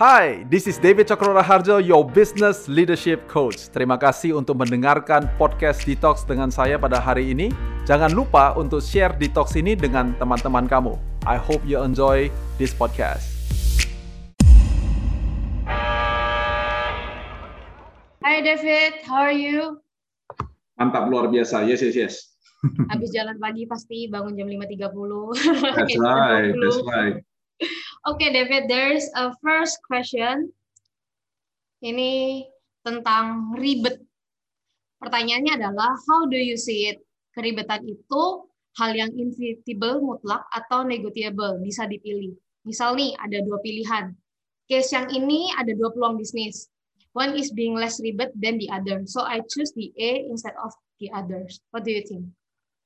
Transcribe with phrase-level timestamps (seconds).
[0.00, 3.68] Hai, this is David Cokro Harjo, your business leadership coach.
[3.68, 7.52] Terima kasih untuk mendengarkan podcast Detox dengan saya pada hari ini.
[7.84, 10.96] Jangan lupa untuk share Detox ini dengan teman-teman kamu.
[11.28, 13.28] I hope you enjoy this podcast.
[18.24, 19.84] Hi David, how are you?
[20.80, 21.68] Mantap luar biasa.
[21.68, 22.14] Yes, yes, yes.
[22.88, 25.76] Habis jalan pagi pasti bangun jam 5.30.
[25.76, 26.56] That's right.
[26.56, 27.20] That's right.
[28.00, 30.48] Okay, David, there's a first question.
[31.84, 32.48] Ini
[32.80, 34.00] tentang ribet.
[35.04, 37.04] Pertanyaannya adalah, how do you see it?
[37.36, 38.48] Keribetan itu
[38.80, 42.32] hal yang inevitable, mutlak, atau negotiable, bisa dipilih.
[42.64, 44.16] Misal nih, ada dua pilihan.
[44.64, 46.72] Case yang ini ada dua peluang bisnis.
[47.12, 49.04] One is being less ribet than the other.
[49.04, 50.72] So I choose the A instead of
[51.04, 51.60] the others.
[51.68, 52.32] What do you think?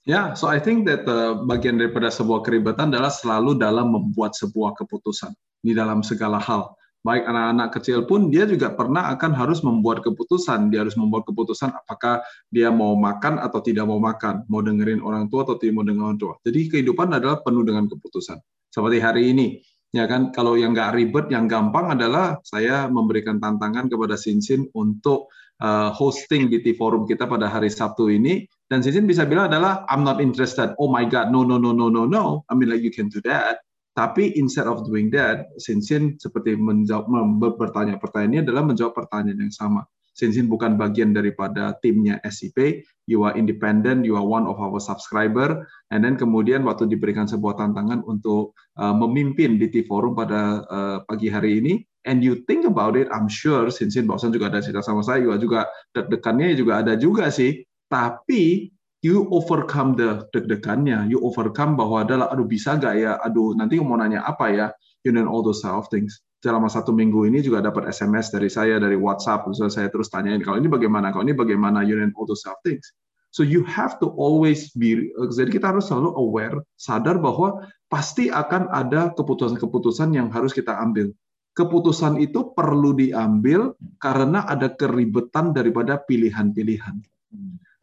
[0.05, 4.37] Ya, yeah, so I think that uh, bagian daripada sebuah keribetan adalah selalu dalam membuat
[4.37, 5.33] sebuah keputusan
[5.65, 6.77] di dalam segala hal.
[7.01, 10.69] Baik anak-anak kecil pun dia juga pernah akan harus membuat keputusan.
[10.69, 12.21] Dia harus membuat keputusan apakah
[12.53, 16.05] dia mau makan atau tidak mau makan, mau dengerin orang tua atau tidak mau dengerin
[16.05, 16.37] orang tua.
[16.45, 18.37] Jadi kehidupan adalah penuh dengan keputusan.
[18.69, 19.57] Seperti hari ini,
[19.89, 25.33] ya kan kalau yang nggak ribet, yang gampang adalah saya memberikan tantangan kepada Sinsin untuk
[25.65, 30.03] uh, hosting di forum kita pada hari Sabtu ini dan Sinsin bisa bilang adalah I'm
[30.03, 30.73] not interested.
[30.81, 32.49] Oh my God, no no no no no no.
[32.49, 33.61] I mean like you can do that.
[33.95, 37.07] Tapi instead of doing that, Sinsin seperti menjawab
[37.55, 39.87] bertanya pertanyaannya adalah menjawab pertanyaan yang sama.
[40.15, 45.67] Sinsin bukan bagian daripada timnya SCP, you are independent, you are one of our subscriber,
[45.91, 51.27] and then kemudian waktu diberikan sebuah tantangan untuk uh, memimpin di T-Forum pada uh, pagi
[51.27, 55.03] hari ini, and you think about it, I'm sure Sinsin Bosan juga ada cerita sama
[55.03, 55.61] saya, juga juga
[55.99, 57.67] deg-degannya juga ada juga sih.
[57.95, 58.75] Tapi
[59.07, 63.95] you overcome the deg-degannya, you overcome bahwa adalah aduh bisa gak ya, aduh nanti mau
[63.95, 64.67] nanya apa ya,
[65.07, 66.19] you know all those sort of things.
[66.43, 70.43] Selama satu minggu ini juga dapat SMS dari saya dari WhatsApp, so saya terus tanyain
[70.43, 72.83] kalau ini bagaimana, kalau ini bagaimana, you know all those sort of things.
[73.31, 78.75] So you have to always be, jadi kita harus selalu aware, sadar bahwa pasti akan
[78.75, 81.15] ada keputusan-keputusan yang harus kita ambil
[81.55, 86.99] keputusan itu perlu diambil karena ada keribetan daripada pilihan-pilihan.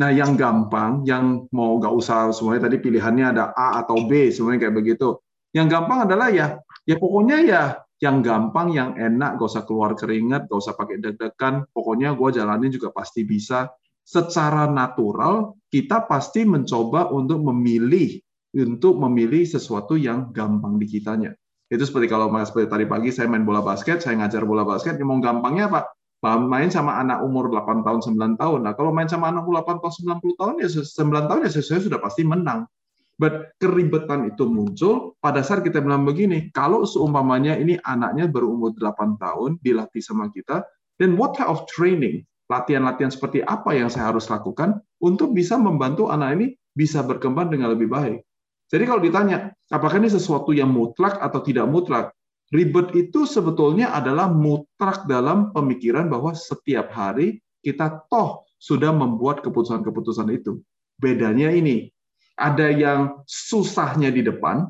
[0.02, 4.66] Nah, yang gampang, yang mau nggak usah semuanya tadi pilihannya ada A atau B, semuanya
[4.66, 5.22] kayak begitu.
[5.54, 6.58] Yang gampang adalah ya,
[6.90, 7.64] ya pokoknya ya
[8.02, 12.74] yang gampang, yang enak, gak usah keluar keringat, gak usah pakai deg-degan, pokoknya gue jalanin
[12.74, 13.70] juga pasti bisa.
[14.02, 18.18] Secara natural, kita pasti mencoba untuk memilih,
[18.58, 21.30] untuk memilih sesuatu yang gampang di kitanya.
[21.70, 25.06] Itu seperti kalau seperti tadi pagi saya main bola basket, saya ngajar bola basket, ya
[25.06, 25.94] mau gampangnya apa?
[26.22, 28.60] Main sama anak umur 8 tahun, 9 tahun.
[28.62, 31.82] Nah, kalau main sama anak umur 8 tahun, 90 tahun, ya 9 tahun ya saya
[31.82, 32.70] sudah pasti menang.
[33.18, 39.18] But keribetan itu muncul pada saat kita bilang begini, kalau seumpamanya ini anaknya berumur 8
[39.18, 40.62] tahun, dilatih sama kita,
[41.02, 46.10] then what type of training, latihan-latihan seperti apa yang saya harus lakukan untuk bisa membantu
[46.10, 48.22] anak ini bisa berkembang dengan lebih baik.
[48.70, 52.14] Jadi kalau ditanya, apakah ini sesuatu yang mutlak atau tidak mutlak?
[52.52, 60.28] Ribet itu sebetulnya adalah mutlak dalam pemikiran bahwa setiap hari kita toh sudah membuat keputusan-keputusan
[60.36, 60.60] itu.
[61.00, 61.88] Bedanya ini,
[62.36, 64.68] ada yang susahnya di depan,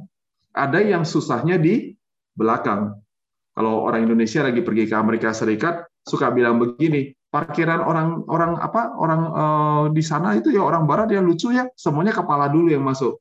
[0.53, 1.97] ada yang susahnya di
[2.37, 3.01] belakang.
[3.51, 8.93] Kalau orang Indonesia lagi pergi ke Amerika Serikat, suka bilang begini, parkiran orang orang apa
[8.95, 12.85] orang uh, di sana itu ya orang barat yang lucu ya, semuanya kepala dulu yang
[12.85, 13.17] masuk.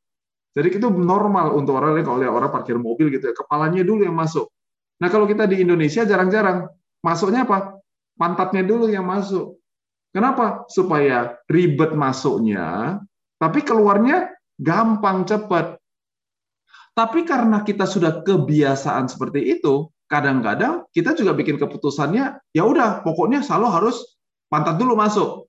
[0.51, 4.03] Jadi itu normal untuk orang lain kalau lihat orang parkir mobil gitu ya, kepalanya dulu
[4.03, 4.51] yang masuk.
[4.99, 6.67] Nah kalau kita di Indonesia jarang-jarang
[7.01, 7.79] masuknya apa?
[8.19, 9.57] Pantatnya dulu yang masuk.
[10.11, 10.67] Kenapa?
[10.67, 12.99] Supaya ribet masuknya,
[13.39, 15.79] tapi keluarnya gampang cepat.
[16.93, 23.47] Tapi karena kita sudah kebiasaan seperti itu, kadang-kadang kita juga bikin keputusannya, ya udah, pokoknya
[23.47, 23.97] selalu harus
[24.51, 25.47] pantat dulu masuk.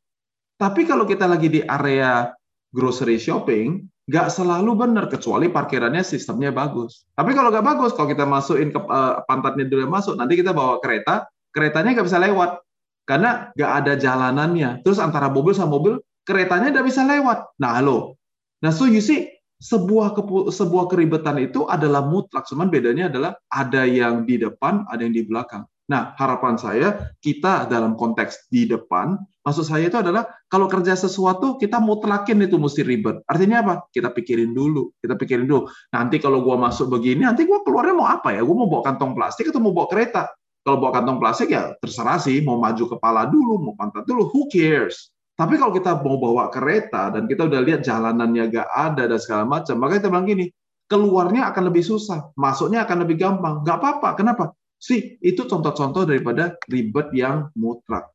[0.62, 2.30] Tapi kalau kita lagi di area
[2.70, 7.08] grocery shopping, nggak selalu benar kecuali parkirannya sistemnya bagus.
[7.16, 10.52] Tapi kalau nggak bagus, kalau kita masukin ke uh, pantatnya dulu yang masuk, nanti kita
[10.52, 12.60] bawa kereta, keretanya nggak bisa lewat
[13.08, 14.84] karena nggak ada jalanannya.
[14.84, 15.96] Terus antara mobil sama mobil,
[16.28, 17.56] keretanya nggak bisa lewat.
[17.64, 18.20] Nah, halo.
[18.60, 19.32] Nah, so you see,
[19.64, 20.12] sebuah
[20.52, 25.24] sebuah keribetan itu adalah mutlak, cuman bedanya adalah ada yang di depan, ada yang di
[25.24, 25.64] belakang.
[25.88, 31.58] Nah, harapan saya kita dalam konteks di depan, maksud saya itu adalah kalau kerja sesuatu
[31.58, 33.22] kita mutlakin itu mesti ribet.
[33.26, 33.74] Artinya apa?
[33.90, 35.70] Kita pikirin dulu, kita pikirin dulu.
[35.94, 38.42] Nanti kalau gua masuk begini, nanti gua keluarnya mau apa ya?
[38.46, 40.32] Gua mau bawa kantong plastik atau mau bawa kereta?
[40.62, 44.46] Kalau bawa kantong plastik ya terserah sih, mau maju kepala dulu, mau pantat dulu, who
[44.50, 45.10] cares?
[45.34, 49.44] Tapi kalau kita mau bawa kereta dan kita udah lihat jalanannya gak ada dan segala
[49.50, 50.46] macam, maka kita bilang gini,
[50.86, 53.66] keluarnya akan lebih susah, masuknya akan lebih gampang.
[53.66, 54.54] Gak apa-apa, kenapa?
[54.82, 58.10] sih itu contoh-contoh daripada ribet yang mutlak.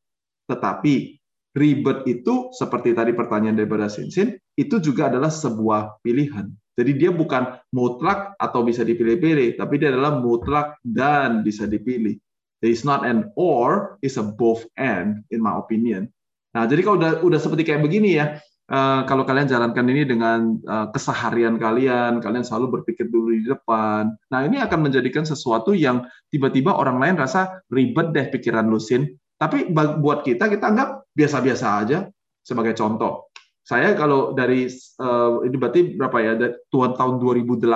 [0.47, 1.19] Tetapi
[1.57, 6.49] ribet itu seperti tadi pertanyaan daripada Sinsin, itu juga adalah sebuah pilihan.
[6.77, 12.13] Jadi dia bukan mutlak atau bisa dipilih-pilih, tapi dia adalah mutlak dan bisa dipilih.
[12.61, 16.09] Is not an or, it's a both and in my opinion.
[16.57, 20.57] Nah, jadi kalau udah udah seperti kayak begini ya, uh, kalau kalian jalankan ini dengan
[20.65, 24.13] uh, keseharian kalian, kalian selalu berpikir dulu di depan.
[24.33, 29.17] Nah, ini akan menjadikan sesuatu yang tiba-tiba orang lain rasa ribet deh pikiran lusin.
[29.37, 31.99] Tapi buat kita, kita anggap biasa-biasa aja.
[32.41, 33.27] Sebagai contoh,
[33.61, 34.71] saya kalau dari
[35.03, 36.33] uh, ini berarti berapa ya?
[36.71, 37.67] Tuhan tahun 2008.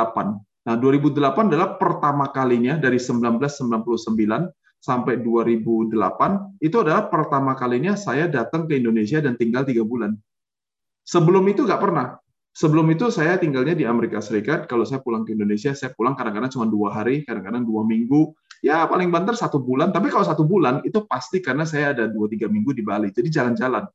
[0.62, 3.92] Nah, 2008 adalah pertama kalinya dari 1999
[4.82, 10.18] sampai 2008 itu adalah pertama kalinya saya datang ke Indonesia dan tinggal tiga bulan.
[11.06, 12.18] Sebelum itu nggak pernah.
[12.52, 14.68] Sebelum itu saya tinggalnya di Amerika Serikat.
[14.68, 18.36] Kalau saya pulang ke Indonesia, saya pulang kadang-kadang cuma dua hari, kadang-kadang dua minggu.
[18.62, 19.90] Ya paling banter satu bulan.
[19.90, 23.10] Tapi kalau satu bulan itu pasti karena saya ada dua tiga minggu di Bali.
[23.10, 23.90] Jadi jalan-jalan,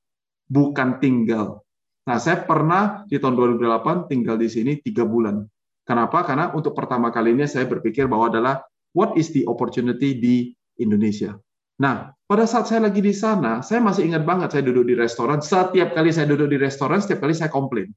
[0.51, 1.63] bukan tinggal.
[2.07, 5.43] Nah, saya pernah di tahun 2008 tinggal di sini tiga bulan.
[5.87, 6.27] Kenapa?
[6.27, 8.63] Karena untuk pertama kalinya saya berpikir bahwa adalah
[8.95, 10.51] what is the opportunity di
[10.83, 11.39] Indonesia.
[11.79, 15.39] Nah, pada saat saya lagi di sana, saya masih ingat banget saya duduk di restoran.
[15.39, 17.91] Setiap kali saya duduk di restoran, setiap kali saya komplain.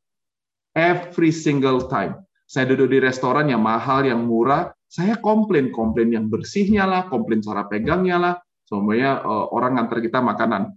[0.77, 2.21] Every single time.
[2.49, 5.69] Saya duduk di restoran yang mahal, yang murah, saya komplain.
[5.69, 8.33] Komplain yang bersihnya lah, komplain cara pegangnya lah,
[8.65, 10.73] semuanya uh, orang ngantar kita makanan.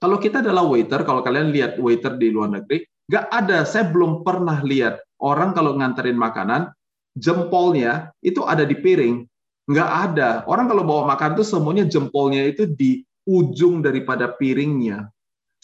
[0.00, 4.24] Kalau kita adalah waiter, kalau kalian lihat waiter di luar negeri, nggak ada, saya belum
[4.24, 6.72] pernah lihat orang kalau nganterin makanan,
[7.16, 9.24] jempolnya itu ada di piring.
[9.64, 10.30] Nggak ada.
[10.44, 15.08] Orang kalau bawa makan itu semuanya jempolnya itu di ujung daripada piringnya.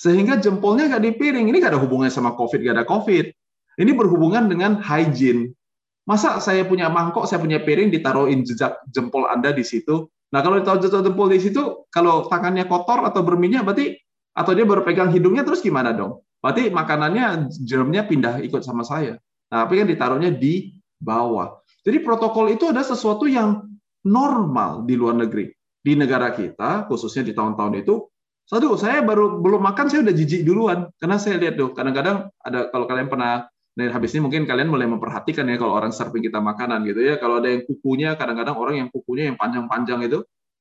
[0.01, 1.53] Sehingga jempolnya nggak di piring.
[1.53, 3.27] Ini nggak ada hubungannya sama COVID, nggak ada COVID.
[3.77, 5.53] Ini berhubungan dengan hygiene.
[6.09, 10.09] Masa saya punya mangkok, saya punya piring, ditaruhin jejak jempol Anda di situ.
[10.33, 13.99] Nah, kalau ditaruh jejak jempol di situ, kalau tangannya kotor atau berminyak, berarti
[14.33, 16.25] atau dia baru pegang hidungnya terus gimana dong?
[16.41, 19.21] Berarti makanannya germnya pindah ikut sama saya.
[19.53, 21.61] Nah, tapi kan ditaruhnya di bawah.
[21.85, 23.67] Jadi protokol itu ada sesuatu yang
[24.07, 25.53] normal di luar negeri.
[25.81, 28.05] Di negara kita, khususnya di tahun-tahun itu,
[28.51, 32.67] satu saya baru belum makan saya udah jijik duluan karena saya lihat tuh kadang-kadang ada
[32.75, 33.47] kalau kalian pernah
[33.81, 37.17] dan habis ini mungkin kalian mulai memperhatikan ya kalau orang serving kita makanan gitu ya
[37.17, 40.21] kalau ada yang kukunya kadang-kadang orang yang kukunya yang panjang-panjang itu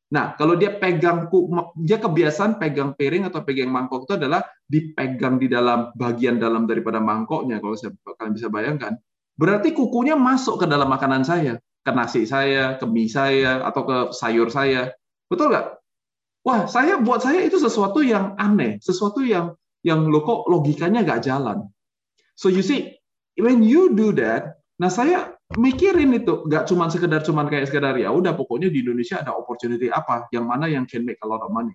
[0.10, 1.30] Nah, kalau dia pegang
[1.78, 6.98] dia kebiasaan pegang piring atau pegang mangkok itu adalah dipegang di dalam bagian dalam daripada
[6.98, 8.98] mangkoknya kalau saya kalian bisa bayangkan.
[9.38, 13.98] Berarti kukunya masuk ke dalam makanan saya, ke nasi saya, ke mie saya atau ke
[14.18, 14.90] sayur saya.
[15.30, 15.78] Betul nggak?
[16.42, 19.54] Wah, saya buat saya itu sesuatu yang aneh, sesuatu yang
[19.86, 21.70] yang lo kok logikanya nggak jalan.
[22.34, 22.99] So you see,
[23.40, 26.46] when you do that, nah saya mikirin itu.
[26.46, 30.30] Nggak cuma sekedar cuman kayak sekedar ya udah pokoknya di Indonesia ada opportunity apa?
[30.30, 31.74] Yang mana yang can make a lot of money.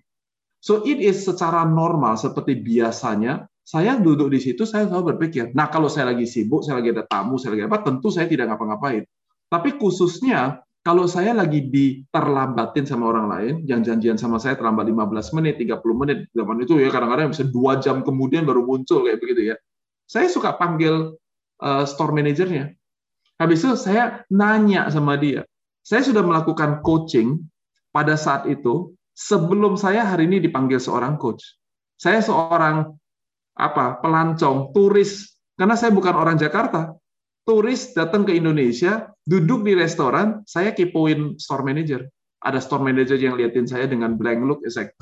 [0.63, 5.73] So it is secara normal seperti biasanya saya duduk di situ saya selalu berpikir nah
[5.73, 9.05] kalau saya lagi sibuk saya lagi ada tamu saya lagi apa tentu saya tidak ngapa-ngapain.
[9.45, 15.37] Tapi khususnya kalau saya lagi diterlambatin sama orang lain yang janjian sama saya terlambat 15
[15.37, 19.53] menit 30 menit zaman itu ya kadang-kadang bisa dua jam kemudian baru muncul kayak begitu
[19.53, 19.55] ya.
[20.05, 21.17] Saya suka panggil
[21.61, 22.75] uh, store manajernya
[23.35, 25.43] Habis itu saya nanya sama dia.
[25.83, 27.43] Saya sudah melakukan coaching
[27.91, 31.43] pada saat itu sebelum saya hari ini dipanggil seorang coach.
[31.99, 32.95] Saya seorang
[33.55, 36.95] apa pelancong, turis karena saya bukan orang Jakarta.
[37.45, 42.01] Turis datang ke Indonesia, duduk di restoran, saya kepoin store manager.
[42.41, 44.97] Ada store manager yang liatin saya dengan blank look, like,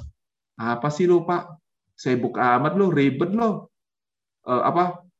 [0.59, 1.55] apa sih lo pak?
[1.95, 3.71] Saya buka amat lo, ribet lo.
[4.43, 5.12] Uh, apa uh,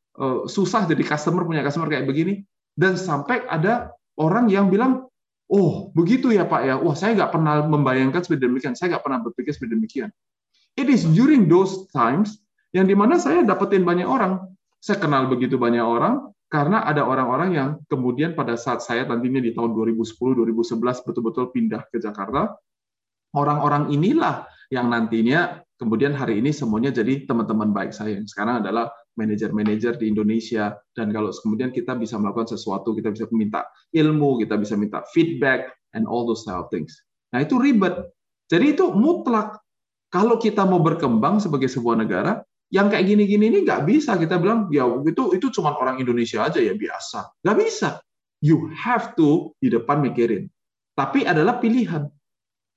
[0.47, 2.45] susah jadi customer punya customer kayak begini.
[2.73, 5.05] Dan sampai ada orang yang bilang,
[5.49, 9.19] oh begitu ya Pak ya, wah saya nggak pernah membayangkan seperti demikian, saya nggak pernah
[9.21, 10.09] berpikir seperti demikian.
[10.73, 12.41] It is during those times
[12.73, 14.41] yang di mana saya dapetin banyak orang,
[14.81, 19.53] saya kenal begitu banyak orang karena ada orang-orang yang kemudian pada saat saya nantinya di
[19.53, 22.57] tahun 2010-2011 betul-betul pindah ke Jakarta,
[23.37, 28.17] orang-orang inilah yang nantinya kemudian hari ini semuanya jadi teman-teman baik saya.
[28.17, 30.73] Yang sekarang adalah manajer-manajer di Indonesia.
[30.93, 35.73] Dan kalau kemudian kita bisa melakukan sesuatu kita bisa minta ilmu kita bisa minta feedback
[35.93, 36.93] and all those type of things.
[37.33, 38.13] Nah itu ribet.
[38.49, 39.57] Jadi itu mutlak.
[40.13, 44.13] Kalau kita mau berkembang sebagai sebuah negara yang kayak gini-gini ini nggak bisa.
[44.17, 47.41] Kita bilang ya itu itu cuma orang Indonesia aja ya biasa.
[47.41, 47.89] Nggak bisa.
[48.43, 50.49] You have to di depan mikirin.
[50.93, 52.05] Tapi adalah pilihan.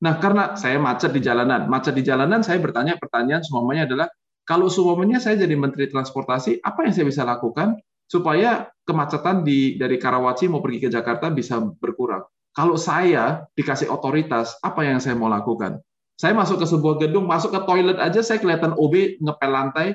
[0.01, 1.69] Nah karena saya macet di jalanan.
[1.69, 4.09] Macet di jalanan saya bertanya pertanyaan semuanya adalah
[4.47, 9.99] kalau semuanya saya jadi Menteri Transportasi, apa yang saya bisa lakukan supaya kemacetan di dari
[9.99, 12.23] Karawaci mau pergi ke Jakarta bisa berkurang?
[12.55, 15.83] Kalau saya dikasih otoritas, apa yang saya mau lakukan?
[16.17, 19.89] Saya masuk ke sebuah gedung, masuk ke toilet aja, saya kelihatan OB ngepel lantai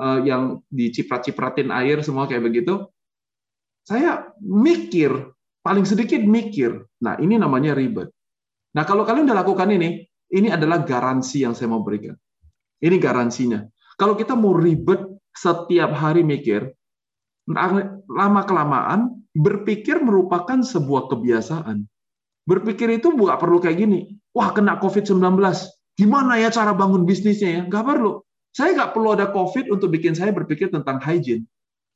[0.00, 2.88] uh, yang diciprat-cipratin air semua kayak begitu.
[3.86, 5.14] Saya mikir,
[5.62, 6.82] paling sedikit mikir.
[7.04, 8.10] Nah, ini namanya ribet.
[8.74, 12.18] Nah, kalau kalian udah lakukan ini, ini adalah garansi yang saya mau berikan.
[12.82, 13.62] Ini garansinya.
[13.98, 15.02] Kalau kita mau ribet
[15.34, 16.70] setiap hari mikir,
[18.06, 21.82] lama kelamaan berpikir merupakan sebuah kebiasaan.
[22.46, 24.08] Berpikir itu nggak perlu kayak gini.
[24.32, 25.18] Wah, kena COVID-19.
[25.98, 27.62] Gimana ya cara bangun bisnisnya ya?
[27.66, 28.22] Nggak perlu.
[28.54, 31.44] Saya nggak perlu ada COVID untuk bikin saya berpikir tentang hygiene.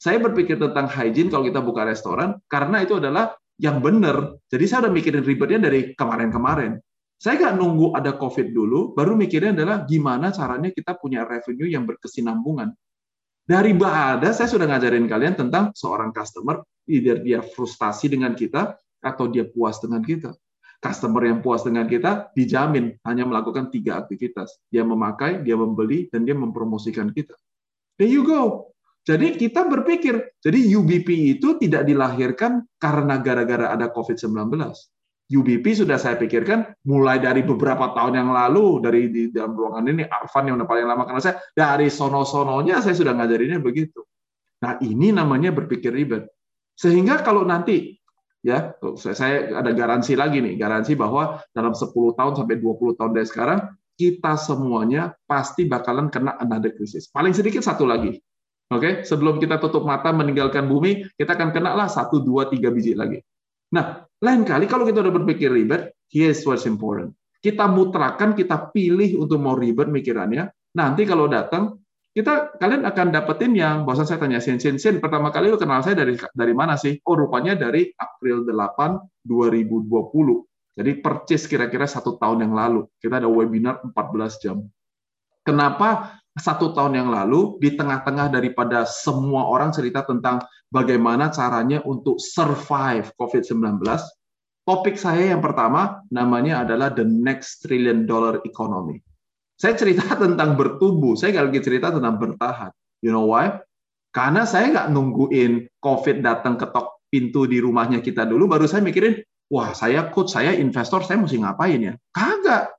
[0.02, 4.42] Saya berpikir tentang hygiene kalau kita buka restoran, karena itu adalah yang benar.
[4.50, 6.82] Jadi saya udah mikirin ribetnya dari kemarin-kemarin.
[7.22, 11.86] Saya nggak nunggu ada COVID dulu, baru mikirnya adalah gimana caranya kita punya revenue yang
[11.86, 12.74] berkesinambungan.
[13.46, 19.30] Dari Bada, saya sudah ngajarin kalian tentang seorang customer, either dia frustasi dengan kita, atau
[19.30, 20.34] dia puas dengan kita
[20.82, 24.58] customer yang puas dengan kita dijamin hanya melakukan tiga aktivitas.
[24.66, 27.38] Dia memakai, dia membeli, dan dia mempromosikan kita.
[27.96, 28.74] There you go.
[29.06, 34.58] Jadi kita berpikir, jadi UBP itu tidak dilahirkan karena gara-gara ada COVID-19.
[35.32, 40.04] UBP sudah saya pikirkan mulai dari beberapa tahun yang lalu dari di dalam ruangan ini
[40.04, 44.04] Arfan yang udah paling lama karena saya dari sono-sononya saya sudah ngajarinnya begitu.
[44.60, 46.28] Nah ini namanya berpikir ribet.
[46.76, 47.96] Sehingga kalau nanti
[48.42, 53.26] ya saya ada garansi lagi nih garansi bahwa dalam 10 tahun sampai 20 tahun dari
[53.30, 53.60] sekarang
[53.94, 58.18] kita semuanya pasti bakalan kena another krisis paling sedikit satu lagi
[58.74, 58.92] oke okay?
[59.06, 63.22] sebelum kita tutup mata meninggalkan bumi kita akan kena lah satu dua tiga biji lagi
[63.72, 69.18] nah lain kali kalau kita udah berpikir ribet here's what's important kita mutrakan kita pilih
[69.18, 74.36] untuk mau ribet mikirannya nanti kalau datang kita kalian akan dapetin yang bosan saya tanya
[74.36, 77.00] Sin Sin Sin pertama kali lu kenal saya dari dari mana sih?
[77.08, 80.76] Oh rupanya dari April 8 2020.
[80.76, 82.84] Jadi percis kira-kira satu tahun yang lalu.
[83.00, 84.60] Kita ada webinar 14 jam.
[85.40, 92.16] Kenapa satu tahun yang lalu di tengah-tengah daripada semua orang cerita tentang bagaimana caranya untuk
[92.16, 93.84] survive COVID-19,
[94.64, 99.04] topik saya yang pertama namanya adalah the next trillion dollar economy.
[99.60, 102.72] Saya cerita tentang bertumbuh, saya nggak lagi cerita tentang bertahan.
[103.04, 103.60] You know why?
[104.10, 109.20] Karena saya nggak nungguin COVID datang ketok pintu di rumahnya kita dulu, baru saya mikirin,
[109.52, 111.94] wah saya coach, saya investor, saya mesti ngapain ya?
[112.08, 112.72] Kagak.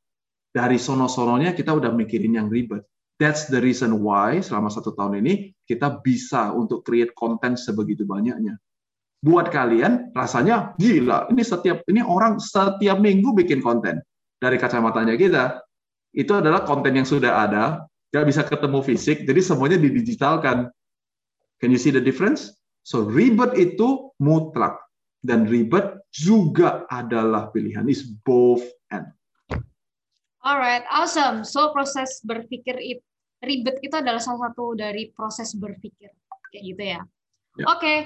[0.53, 2.85] Dari sono-sononya kita udah mikirin yang ribet.
[3.21, 8.57] That's the reason why selama satu tahun ini kita bisa untuk create konten sebegitu banyaknya.
[9.23, 14.03] Buat kalian rasanya gila, ini setiap ini orang setiap minggu bikin konten.
[14.43, 15.63] Dari kacamatanya kita,
[16.11, 20.67] itu adalah konten yang sudah ada, nggak bisa ketemu fisik, jadi semuanya didigitalkan.
[21.63, 22.51] Can you see the difference?
[22.83, 24.75] So ribet itu mutlak
[25.23, 27.87] dan ribet juga adalah pilihan.
[27.87, 29.07] Is both and.
[30.43, 31.47] Alright, awesome.
[31.47, 33.03] So proses berpikir itu
[33.43, 36.11] ribet itu adalah salah satu dari proses berpikir
[36.51, 37.01] kayak gitu ya.
[37.59, 37.67] Yeah.
[37.67, 37.97] Oke, okay.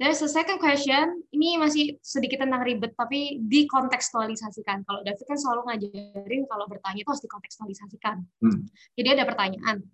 [0.00, 1.20] There's a second question.
[1.28, 4.88] Ini masih sedikit tentang ribet, tapi dikontekstualisasikan.
[4.88, 8.16] Kalau David kan selalu ngajarin kalau bertanya itu harus dikontekstualisasikan.
[8.40, 8.64] Hmm.
[8.96, 9.84] Jadi ada pertanyaan.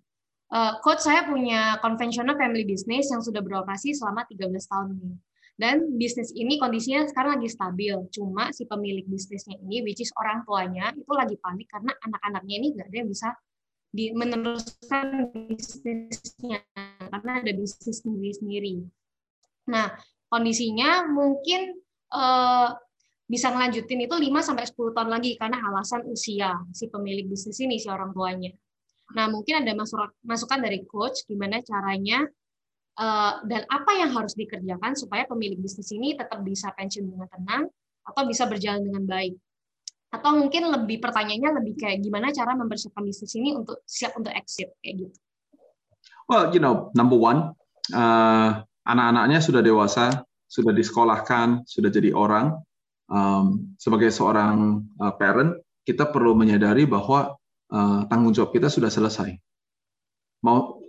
[0.47, 5.11] Uh, coach saya punya conventional family business yang sudah beroperasi selama 13 tahun ini.
[5.57, 7.97] Dan bisnis ini kondisinya sekarang lagi stabil.
[8.13, 12.67] Cuma si pemilik bisnisnya ini, which is orang tuanya, itu lagi panik karena anak-anaknya ini
[12.77, 13.29] nggak ada yang bisa
[13.89, 16.61] di, meneruskan bisnisnya
[17.09, 18.85] karena ada bisnis sendiri-sendiri.
[19.73, 19.97] Nah,
[20.29, 21.73] kondisinya mungkin
[22.13, 22.77] uh,
[23.25, 27.81] bisa ngelanjutin itu 5 sampai 10 tahun lagi karena alasan usia si pemilik bisnis ini
[27.81, 28.53] si orang tuanya.
[29.17, 29.73] Nah, mungkin ada
[30.21, 32.27] masukan dari coach gimana caranya
[32.97, 37.63] uh, dan apa yang harus dikerjakan supaya pemilik bisnis ini tetap bisa pensiun dengan tenang
[38.03, 39.37] atau bisa berjalan dengan baik.
[40.07, 44.71] Atau mungkin lebih pertanyaannya lebih kayak gimana cara mempersiapkan bisnis ini untuk siap untuk exit
[44.81, 45.17] kayak gitu.
[46.27, 47.55] Well, you know, number one,
[47.95, 48.49] uh,
[48.87, 52.55] anak-anaknya sudah dewasa, sudah disekolahkan, sudah jadi orang.
[53.07, 55.55] Um, sebagai seorang uh, parent,
[55.87, 57.39] kita perlu menyadari bahwa
[57.71, 59.31] uh, tanggung jawab kita sudah selesai.
[60.43, 60.83] Mau,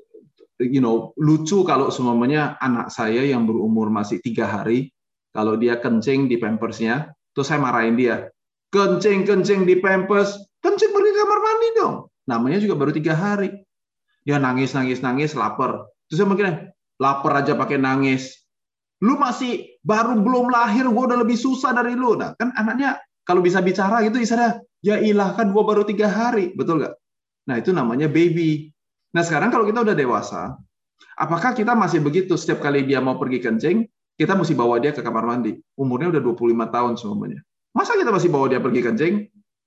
[0.58, 4.90] you know, lucu kalau semuanya anak saya yang berumur masih tiga hari,
[5.30, 8.26] kalau dia kencing di pampersnya, terus saya marahin dia,
[8.74, 11.96] kencing kencing di pampers, kencing pergi kamar mandi dong.
[12.28, 13.54] Namanya juga baru tiga hari.
[14.26, 15.88] Dia nangis nangis nangis lapar.
[16.10, 16.54] Terus saya mikirnya,
[17.00, 18.44] lapar aja pakai nangis.
[19.00, 22.18] Lu masih baru belum lahir, gue udah lebih susah dari lu.
[22.18, 26.52] Nah, kan anaknya kalau bisa bicara gitu, istilahnya, ya ilah kan gue baru tiga hari,
[26.58, 26.94] betul nggak?
[27.48, 28.68] Nah itu namanya baby.
[29.12, 30.56] Nah sekarang kalau kita udah dewasa,
[31.16, 33.88] apakah kita masih begitu setiap kali dia mau pergi kencing,
[34.18, 35.56] kita mesti bawa dia ke kamar mandi.
[35.78, 37.40] Umurnya udah 25 tahun semuanya.
[37.72, 39.14] Masa kita masih bawa dia pergi kencing?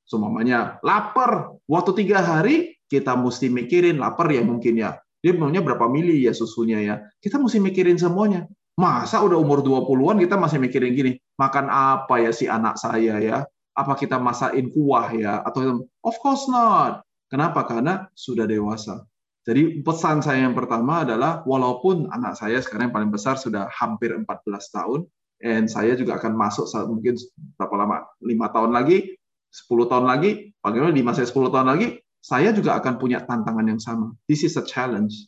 [0.03, 1.55] Semuanya lapar.
[1.71, 4.99] Waktu tiga hari kita mesti mikirin lapar ya mungkin ya.
[5.23, 6.95] Dia maunya berapa mili ya susunya ya.
[7.23, 8.49] Kita mesti mikirin semuanya.
[8.75, 13.45] Masa udah umur 20-an kita masih mikirin gini, makan apa ya si anak saya ya?
[13.77, 15.39] Apa kita masakin kuah ya?
[15.45, 17.05] Atau of course not.
[17.31, 17.63] Kenapa?
[17.63, 19.05] Karena sudah dewasa.
[19.41, 24.13] Jadi pesan saya yang pertama adalah walaupun anak saya sekarang yang paling besar sudah hampir
[24.13, 24.27] 14
[24.69, 25.09] tahun,
[25.41, 27.17] dan saya juga akan masuk saat mungkin
[27.57, 28.05] berapa lama?
[28.21, 29.17] lima tahun lagi,
[29.49, 33.81] 10 tahun lagi, bagaimana di masa 10 tahun lagi, saya juga akan punya tantangan yang
[33.81, 34.13] sama.
[34.29, 35.25] This is a challenge.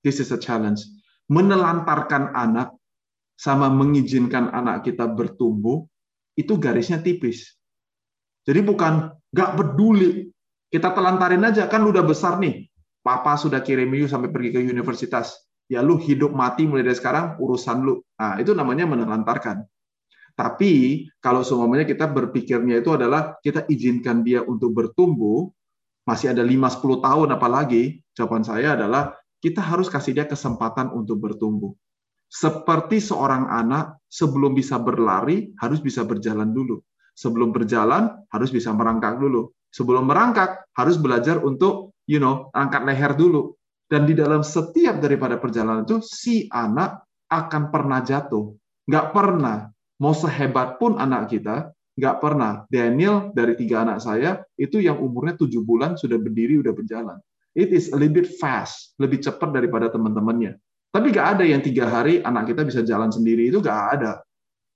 [0.00, 0.80] This is a challenge.
[1.28, 2.72] Menelantarkan anak
[3.36, 5.84] sama mengizinkan anak kita bertumbuh,
[6.32, 7.60] itu garisnya tipis.
[8.48, 10.32] Jadi bukan gak peduli,
[10.72, 12.69] kita telantarin aja, kan udah besar nih,
[13.00, 15.36] papa sudah kirim you sampai pergi ke universitas.
[15.70, 18.02] Ya lu hidup mati mulai dari sekarang urusan lu.
[18.18, 19.62] Nah, itu namanya menelantarkan.
[20.34, 25.46] Tapi kalau semuanya kita berpikirnya itu adalah kita izinkan dia untuk bertumbuh,
[26.08, 31.70] masih ada 5-10 tahun apalagi, jawaban saya adalah kita harus kasih dia kesempatan untuk bertumbuh.
[32.30, 36.78] Seperti seorang anak sebelum bisa berlari harus bisa berjalan dulu.
[37.14, 39.50] Sebelum berjalan harus bisa merangkak dulu.
[39.70, 43.54] Sebelum merangkak harus belajar untuk you know, angkat leher dulu.
[43.86, 48.50] Dan di dalam setiap daripada perjalanan itu, si anak akan pernah jatuh.
[48.90, 49.70] Nggak pernah.
[50.02, 52.66] Mau sehebat pun anak kita, nggak pernah.
[52.66, 57.18] Daniel dari tiga anak saya, itu yang umurnya tujuh bulan sudah berdiri, udah berjalan.
[57.54, 60.58] It is a little bit fast, lebih cepat daripada teman-temannya.
[60.90, 64.22] Tapi nggak ada yang tiga hari anak kita bisa jalan sendiri, itu nggak ada.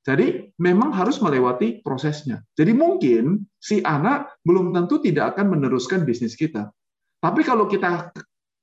[0.04, 2.44] Jadi memang harus melewati prosesnya.
[2.58, 6.68] Jadi mungkin si anak belum tentu tidak akan meneruskan bisnis kita.
[7.24, 8.12] Tapi kalau kita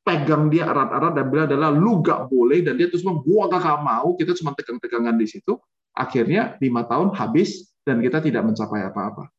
[0.05, 3.81] pegang dia erat-erat dan bilang adalah lu gak boleh dan dia terus bilang gua gak
[3.81, 5.57] mau, kita cuma tegang-tegangan di situ,
[5.97, 9.33] akhirnya lima tahun habis dan kita tidak mencapai apa-apa.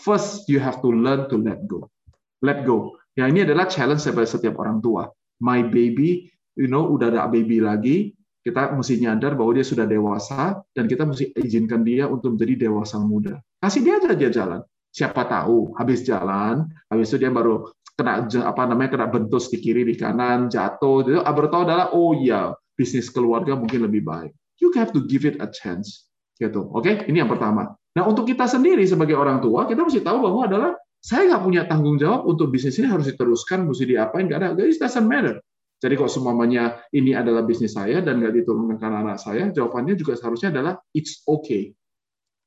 [0.00, 1.92] First, you have to learn to let go.
[2.40, 2.96] Let go.
[3.20, 5.12] Ya ini adalah challenge daripada setiap orang tua.
[5.44, 8.16] My baby, you know, udah ada baby lagi,
[8.48, 12.96] kita mesti nyadar bahwa dia sudah dewasa dan kita mesti izinkan dia untuk menjadi dewasa
[12.96, 13.36] muda.
[13.60, 14.60] Kasih dia aja dia jalan.
[14.88, 19.82] Siapa tahu habis jalan, habis itu dia baru kena apa namanya kena bentus di kiri
[19.82, 24.30] di kanan jatuh itu tahu adalah oh iya bisnis keluarga mungkin lebih baik.
[24.62, 26.06] You have to give it a chance
[26.38, 26.70] gitu.
[26.70, 27.10] Oke okay?
[27.10, 27.74] ini yang pertama.
[27.98, 30.70] Nah untuk kita sendiri sebagai orang tua kita mesti tahu bahwa adalah
[31.02, 34.48] saya nggak punya tanggung jawab untuk bisnis ini harus diteruskan mesti diapain nggak ada.
[34.62, 35.42] It doesn't matter.
[35.78, 40.54] Jadi kalau semuanya ini adalah bisnis saya dan nggak diturunkan anak saya jawabannya juga seharusnya
[40.54, 41.74] adalah it's okay.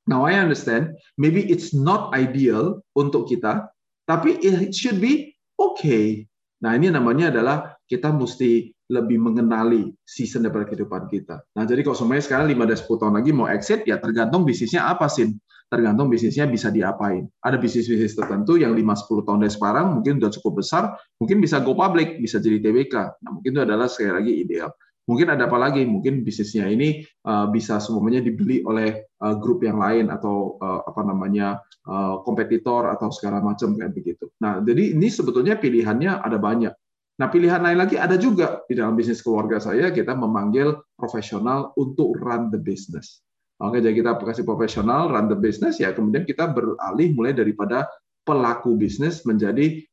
[0.07, 3.71] Now I understand, maybe it's not ideal untuk kita,
[4.09, 5.30] tapi it should be
[5.61, 6.25] okay.
[6.61, 11.41] Nah, ini namanya adalah kita mesti lebih mengenali season daripada kehidupan kita.
[11.57, 14.85] Nah, jadi kalau semuanya sekarang 5 dan 10 tahun lagi mau exit, ya tergantung bisnisnya
[14.85, 15.31] apa sih.
[15.71, 17.31] Tergantung bisnisnya bisa diapain.
[17.39, 20.83] Ada bisnis-bisnis tertentu yang 5-10 tahun dari sekarang mungkin sudah cukup besar,
[21.15, 22.95] mungkin bisa go public, bisa jadi TBK.
[23.23, 24.69] Nah, mungkin itu adalah sekali lagi ideal.
[25.09, 25.81] Mungkin ada apa lagi?
[25.83, 31.01] Mungkin bisnisnya ini uh, bisa semuanya dibeli oleh uh, grup yang lain atau uh, apa
[31.01, 31.57] namanya
[31.89, 34.29] uh, kompetitor atau segala macam kayak begitu.
[34.39, 36.73] Nah, jadi ini sebetulnya pilihannya ada banyak.
[37.21, 42.17] Nah, pilihan lain lagi ada juga di dalam bisnis keluarga saya kita memanggil profesional untuk
[42.17, 43.21] run the business.
[43.61, 47.85] Oke, jadi kita kasih profesional run the business ya, kemudian kita beralih mulai daripada
[48.25, 49.85] pelaku bisnis menjadi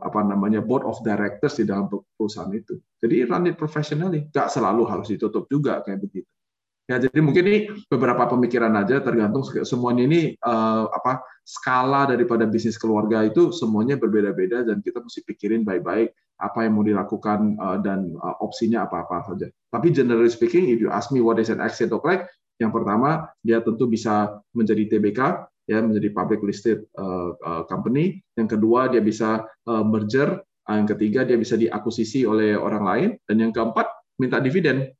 [0.00, 2.80] apa namanya board of directors di dalam perusahaan itu.
[2.96, 6.28] Jadi run it professionally, nggak selalu harus ditutup juga kayak begitu.
[6.90, 12.74] Ya, jadi mungkin ini beberapa pemikiran aja tergantung semuanya ini uh, apa skala daripada bisnis
[12.74, 16.10] keluarga itu semuanya berbeda-beda dan kita mesti pikirin baik-baik
[16.42, 19.46] apa yang mau dilakukan uh, dan uh, opsinya apa-apa saja.
[19.70, 22.26] Tapi generally speaking, if you ask me what is an exit look like,
[22.58, 25.20] yang pertama dia tentu bisa menjadi TBK,
[25.70, 28.18] ya menjadi public listed uh, uh, company.
[28.34, 30.42] Yang kedua dia bisa uh, merger.
[30.66, 33.08] Uh, yang ketiga dia bisa diakuisisi oleh orang lain.
[33.22, 33.86] Dan yang keempat
[34.18, 34.90] minta dividen,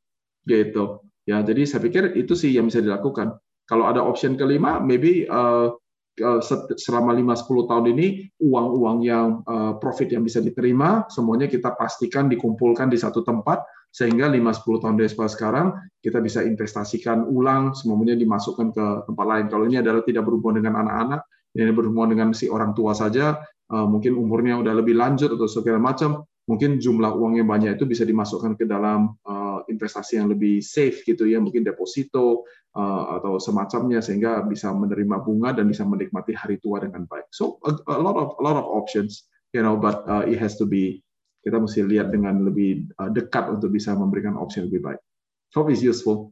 [0.47, 1.03] gitu.
[1.27, 3.35] Ya jadi saya pikir itu sih yang bisa dilakukan.
[3.67, 5.75] Kalau ada option kelima, maybe uh,
[6.79, 8.07] selama 5-10 tahun ini
[8.45, 9.41] uang-uang yang
[9.81, 15.11] profit yang bisa diterima semuanya kita pastikan dikumpulkan di satu tempat sehingga 5-10 tahun dari
[15.11, 15.67] sekarang
[15.99, 19.47] kita bisa investasikan ulang semuanya dimasukkan ke tempat lain.
[19.51, 21.21] Kalau ini adalah tidak berhubungan dengan anak-anak,
[21.59, 25.83] ini berhubungan dengan si orang tua saja, eh, mungkin umurnya udah lebih lanjut atau segala
[25.83, 31.03] macam, mungkin jumlah uangnya banyak itu bisa dimasukkan ke dalam eh, investasi yang lebih safe
[31.03, 32.47] gitu ya, mungkin deposito
[32.79, 37.27] eh, atau semacamnya sehingga bisa menerima bunga dan bisa menikmati hari tua dengan baik.
[37.35, 41.03] So a, lot of a lot of options, you know, but it has to be
[41.41, 45.01] kita mesti lihat dengan lebih uh, dekat untuk bisa memberikan opsi yang lebih baik.
[45.57, 46.31] Hope is useful.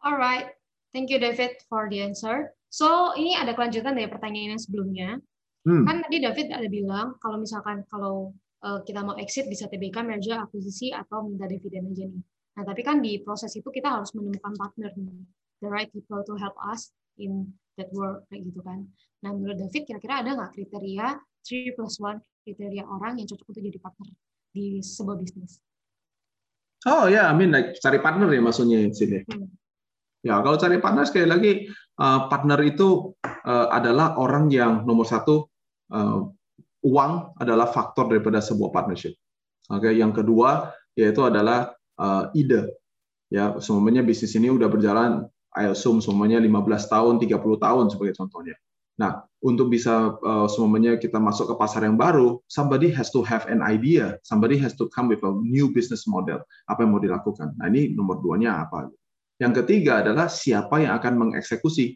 [0.00, 0.56] Alright,
[0.96, 2.50] thank you David for the answer.
[2.72, 5.10] So ini ada kelanjutan dari pertanyaan yang sebelumnya.
[5.66, 5.84] Hmm.
[5.84, 8.32] Kan tadi David ada bilang kalau misalkan kalau
[8.64, 12.22] uh, kita mau exit bisa TBK, merger, akuisisi atau minta dividen aja nih.
[12.56, 15.20] Nah tapi kan di proses itu kita harus menemukan partner nih,
[15.60, 16.90] the right people to help us
[17.20, 17.44] in
[17.76, 18.88] that work kayak gitu kan.
[19.20, 21.06] Nah menurut David kira-kira ada nggak kriteria
[21.44, 24.10] 3 plus 1 kriteria orang yang cocok untuk jadi partner
[24.56, 25.60] di sebuah bisnis?
[26.88, 29.20] Oh ya, yeah, I mean like cari partner ya maksudnya di sini.
[29.28, 29.52] Hmm.
[30.24, 31.52] Ya, kalau cari partner sekali lagi
[32.00, 35.52] uh, partner itu uh, adalah orang yang nomor satu
[35.92, 36.24] uh,
[36.82, 39.12] uang adalah faktor daripada sebuah partnership.
[39.68, 39.92] Oke, okay?
[40.00, 42.72] yang kedua yaitu adalah uh, ide.
[43.28, 46.54] Ya, semuanya bisnis ini udah berjalan, I assume semuanya 15
[46.86, 48.56] tahun, 30 tahun sebagai contohnya.
[48.96, 53.44] Nah, untuk bisa uh, semuanya kita masuk ke pasar yang baru, somebody has to have
[53.52, 56.40] an idea, somebody has to come with a new business model.
[56.64, 57.52] Apa yang mau dilakukan?
[57.60, 58.88] Nah, ini nomor duanya apa?
[59.36, 61.92] Yang ketiga adalah siapa yang akan mengeksekusi,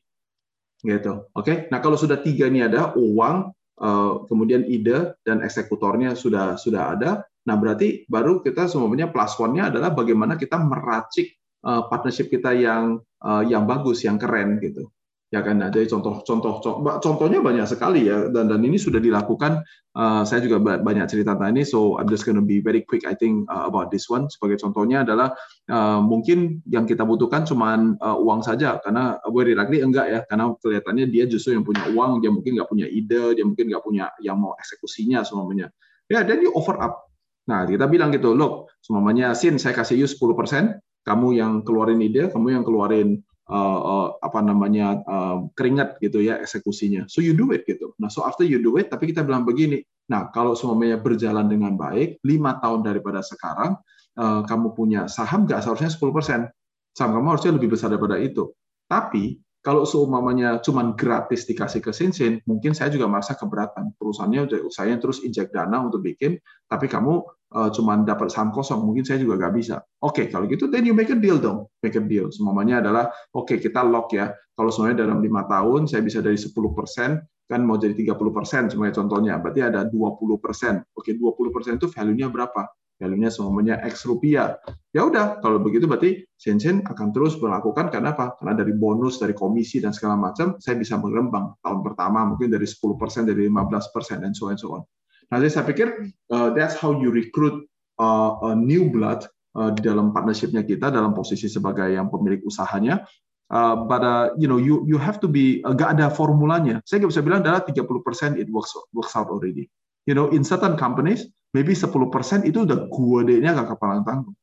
[0.84, 1.24] gitu.
[1.32, 1.40] Oke.
[1.40, 1.56] Okay?
[1.72, 3.36] Nah, kalau sudah tiga ini ada uang,
[3.80, 7.24] uh, kemudian ide dan eksekutornya sudah sudah ada.
[7.48, 11.32] Nah, berarti baru kita semuanya plus one-nya adalah bagaimana kita meracik
[11.64, 14.92] uh, partnership kita yang uh, yang bagus, yang keren gitu
[15.30, 15.62] ya kan?
[15.62, 16.58] Nah, jadi contoh-contoh
[16.98, 19.62] contohnya banyak sekali ya dan dan ini sudah dilakukan
[19.94, 23.14] uh, saya juga banyak cerita tentang ini so I'm just gonna be very quick I
[23.14, 24.26] think uh, about this one.
[24.26, 25.32] Sebagai contohnya adalah
[25.70, 30.50] uh, mungkin yang kita butuhkan cuma uh, uang saja karena very likely enggak ya karena
[30.58, 34.10] kelihatannya dia justru yang punya uang dia mungkin nggak punya ide dia mungkin nggak punya
[34.18, 35.70] yang mau eksekusinya semuanya.
[36.10, 37.06] Ya dan you offer up.
[37.46, 42.28] Nah kita bilang gitu loh semuanya sin saya kasih you 10% kamu yang keluarin ide
[42.28, 47.10] kamu yang keluarin uh, uh, apa namanya uh, keringat gitu ya eksekusinya.
[47.10, 47.92] So you do it gitu.
[47.98, 49.82] Nah so after you do it, tapi kita bilang begini.
[50.08, 53.76] Nah kalau semuanya berjalan dengan baik, lima tahun daripada sekarang,
[54.16, 56.48] uh, kamu punya saham nggak seharusnya 10%.
[56.94, 58.54] Saham kamu harusnya lebih besar daripada itu.
[58.86, 63.92] Tapi kalau seumpamanya cuma gratis dikasih ke Sinsin, mungkin saya juga merasa keberatan.
[64.00, 67.20] Perusahaannya saya terus injek dana untuk bikin, tapi kamu
[67.52, 69.84] uh, cuma dapat saham kosong, mungkin saya juga nggak bisa.
[70.00, 71.68] Oke, okay, kalau gitu, then you make a deal dong.
[71.84, 72.32] Make a deal.
[72.32, 74.32] Semuanya adalah, oke, okay, kita lock ya.
[74.56, 78.62] Kalau semuanya dalam lima tahun, saya bisa dari 10 persen, kan mau jadi 30 persen,
[78.72, 79.36] semuanya contohnya.
[79.44, 80.80] Berarti ada 20 persen.
[80.96, 82.64] Oke, okay, 20 persen itu value-nya berapa?
[83.00, 84.60] Value-nya semuanya X rupiah.
[84.92, 88.36] Ya udah, kalau begitu berarti Shenzhen akan terus melakukan karena apa?
[88.36, 92.68] Karena dari bonus, dari komisi dan segala macam, saya bisa mengembang tahun pertama mungkin dari
[92.68, 94.84] 10%, dari 15% dan so on so on.
[95.32, 95.88] Nah, jadi saya pikir
[96.28, 97.64] uh, that's how you recruit
[97.96, 99.24] uh, a new blood
[99.56, 103.08] uh, dalam partnershipnya kita dalam posisi sebagai yang pemilik usahanya.
[103.50, 106.78] Uh, but uh, you know you you have to be uh, gak ada formulanya.
[106.86, 109.66] Saya nggak bisa bilang adalah 30% it works works out already.
[110.06, 114.36] You know, in certain companies maybe 10% itu udah gede-nya gak kepala tanggung.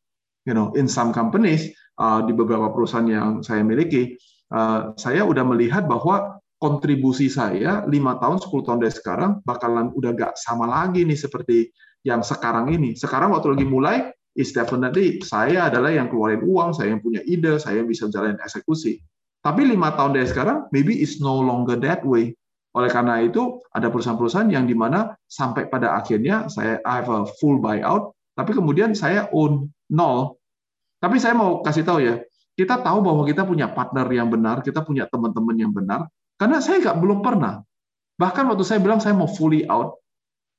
[0.48, 4.16] You know, in some companies, uh, di beberapa perusahaan yang saya miliki,
[4.56, 10.12] uh, saya udah melihat bahwa kontribusi saya 5 tahun, 10 tahun dari sekarang bakalan udah
[10.16, 11.70] gak sama lagi nih seperti
[12.08, 12.96] yang sekarang ini.
[12.96, 13.98] Sekarang waktu lagi mulai,
[14.38, 18.38] is definitely saya adalah yang keluarin uang, saya yang punya ide, saya yang bisa jalan
[18.38, 19.02] eksekusi.
[19.42, 22.38] Tapi lima tahun dari sekarang, maybe it's no longer that way.
[22.78, 27.26] Oleh karena itu, ada perusahaan-perusahaan yang di mana sampai pada akhirnya saya I have a
[27.42, 30.38] full buyout, tapi kemudian saya own nol.
[31.02, 32.22] Tapi saya mau kasih tahu ya,
[32.54, 36.06] kita tahu bahwa kita punya partner yang benar, kita punya teman-teman yang benar,
[36.38, 37.66] karena saya nggak belum pernah.
[38.22, 39.98] Bahkan waktu saya bilang saya mau fully out,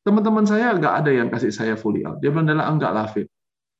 [0.02, 2.18] teman-teman saya nggak ada yang kasih saya fully out.
[2.18, 3.30] Dia bilang enggak lah, Fit.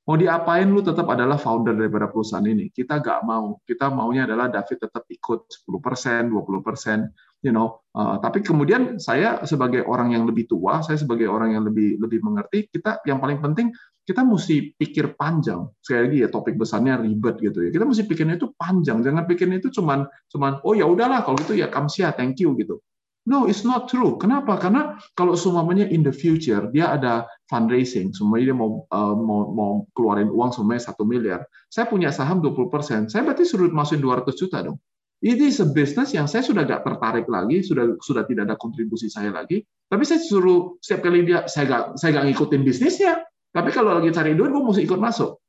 [0.08, 2.72] Mau diapain lu tetap adalah founder daripada perusahaan ini.
[2.72, 3.60] Kita nggak mau.
[3.60, 7.80] Kita maunya adalah David tetap ikut 10%, 20%, you know.
[7.98, 12.22] Uh, tapi kemudian saya sebagai orang yang lebih tua, saya sebagai orang yang lebih lebih
[12.22, 13.74] mengerti, kita yang paling penting
[14.08, 15.68] kita mesti pikir panjang.
[15.84, 17.68] Sekali lagi ya topik besarnya ribet gitu ya.
[17.68, 21.52] Kita mesti pikirnya itu panjang, jangan pikirnya itu cuman cuman oh ya udahlah kalau gitu
[21.52, 22.80] ya kamsia thank you gitu.
[23.28, 24.16] No, it's not true.
[24.16, 24.56] Kenapa?
[24.56, 29.72] Karena kalau semuanya in the future dia ada fundraising, semuanya dia mau uh, mau mau
[29.92, 31.44] keluarin uang semuanya satu miliar.
[31.68, 34.80] Saya punya saham 20%, saya berarti suruh masukin 200 juta dong.
[35.18, 39.66] Ini sebusiness yang saya sudah nggak tertarik lagi, sudah sudah tidak ada kontribusi saya lagi.
[39.90, 43.26] Tapi saya suruh setiap kali dia saya nggak saya nggak ngikutin bisnisnya.
[43.50, 45.42] Tapi kalau lagi cari duit, gue mesti ikut masuk.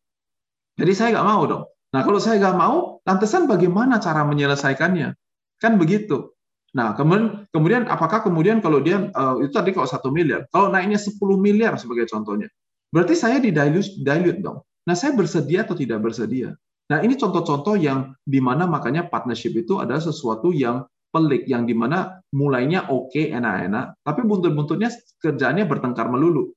[0.73, 1.63] Jadi saya nggak mau dong.
[1.93, 5.13] Nah kalau saya nggak mau, lantasan bagaimana cara menyelesaikannya?
[5.61, 6.33] Kan begitu.
[6.73, 10.97] Nah kemudian kemudian apakah kemudian kalau dia uh, itu tadi kalau satu miliar, kalau naiknya
[10.97, 12.49] 10 miliar sebagai contohnya,
[12.89, 14.65] berarti saya di dilute, dilute dong.
[14.89, 16.57] Nah saya bersedia atau tidak bersedia?
[16.89, 20.81] Nah, ini contoh-contoh yang di mana makanya partnership itu adalah sesuatu yang
[21.13, 24.89] pelik, yang di mana mulainya oke, okay, enak-enak, tapi buntut-buntutnya
[25.21, 26.49] kerjaannya bertengkar melulu.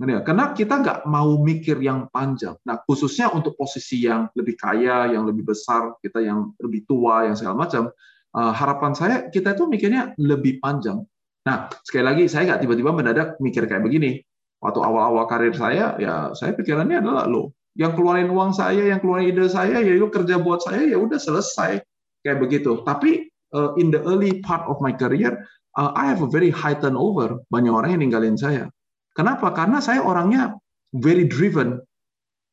[0.00, 2.56] Karena kita nggak mau mikir yang panjang.
[2.64, 7.36] Nah, khususnya untuk posisi yang lebih kaya, yang lebih besar, kita yang lebih tua, yang
[7.36, 7.92] segala macam,
[8.32, 11.04] uh, harapan saya kita itu mikirnya lebih panjang.
[11.44, 14.24] Nah, sekali lagi saya nggak tiba-tiba mendadak mikir kayak begini.
[14.64, 19.30] Waktu awal-awal karir saya, ya saya pikirannya adalah lo yang keluarin uang saya, yang keluarin
[19.30, 21.78] ide saya, ya itu kerja buat saya, ya udah selesai
[22.26, 22.82] kayak begitu.
[22.82, 25.38] Tapi uh, in the early part of my career,
[25.78, 27.38] uh, I have a very high turnover.
[27.52, 28.66] Banyak orang yang ninggalin saya.
[29.14, 29.54] Kenapa?
[29.54, 30.58] Karena saya orangnya
[30.94, 31.78] very driven.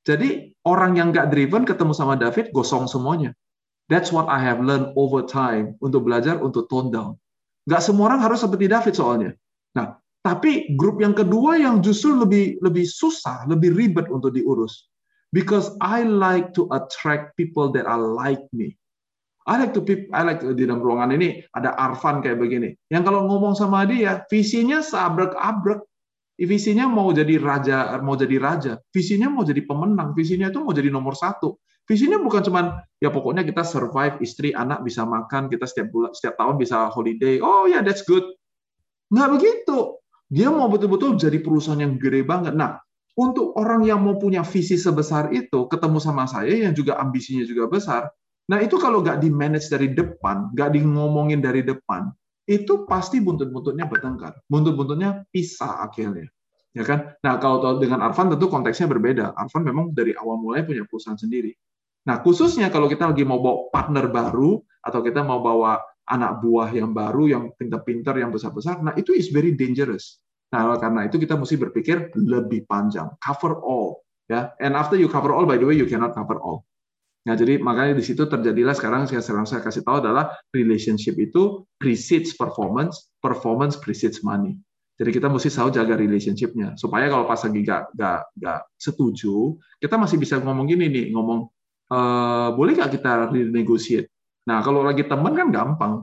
[0.06, 3.34] Jadi orang yang nggak driven ketemu sama David gosong semuanya.
[3.88, 7.16] That's what I have learned over time untuk belajar untuk tone down.
[7.68, 9.32] Nggak semua orang harus seperti David soalnya.
[9.76, 14.88] Nah, tapi grup yang kedua yang justru lebih lebih susah, lebih ribet untuk diurus.
[15.36, 18.80] Because I like to attract people that are like me.
[19.48, 22.76] I like to I like to, di dalam ruangan ini ada Arfan kayak begini.
[22.92, 25.84] Yang kalau ngomong sama dia, visinya sabrek-abrek.
[26.38, 28.74] Visinya mau jadi raja, mau jadi raja.
[28.92, 30.14] Visinya mau jadi pemenang.
[30.14, 31.58] Visinya itu mau jadi nomor satu.
[31.88, 36.36] Visinya bukan cuman ya pokoknya kita survive, istri, anak bisa makan, kita setiap bulan, setiap
[36.36, 37.40] tahun bisa holiday.
[37.40, 38.28] Oh ya, yeah, that's good.
[39.16, 39.96] Nggak begitu.
[40.28, 42.52] Dia mau betul-betul jadi perusahaan yang gede banget.
[42.52, 42.84] Nah,
[43.18, 47.66] untuk orang yang mau punya visi sebesar itu, ketemu sama saya yang juga ambisinya juga
[47.66, 48.14] besar,
[48.46, 52.14] nah itu kalau nggak di manage dari depan, nggak di ngomongin dari depan,
[52.46, 56.30] itu pasti buntut-buntutnya bertengkar, buntut-buntutnya pisah akhirnya.
[56.78, 57.18] Ya kan?
[57.26, 59.34] Nah, kalau dengan Arfan tentu konteksnya berbeda.
[59.34, 61.50] Arfan memang dari awal mulai punya perusahaan sendiri.
[62.06, 66.70] Nah, khususnya kalau kita lagi mau bawa partner baru atau kita mau bawa anak buah
[66.72, 70.24] yang baru, yang pintar-pintar, yang besar-besar, nah itu is very dangerous.
[70.48, 74.00] Nah, karena itu kita mesti berpikir lebih panjang, cover all,
[74.32, 74.56] ya.
[74.64, 76.64] And after you cover all, by the way, you cannot cover all.
[77.28, 81.68] Nah, jadi makanya di situ terjadilah sekarang yang sekarang saya kasih tahu adalah relationship itu
[81.76, 84.56] precedes performance, performance precedes money.
[84.98, 89.94] Jadi kita mesti selalu jaga relationshipnya supaya kalau pas lagi gak, gak, gak setuju, kita
[89.94, 91.52] masih bisa ngomong gini nih, ngomong
[91.86, 92.00] e,
[92.58, 94.10] boleh gak kita renegotiate?
[94.50, 95.94] Nah kalau lagi teman kan gampang.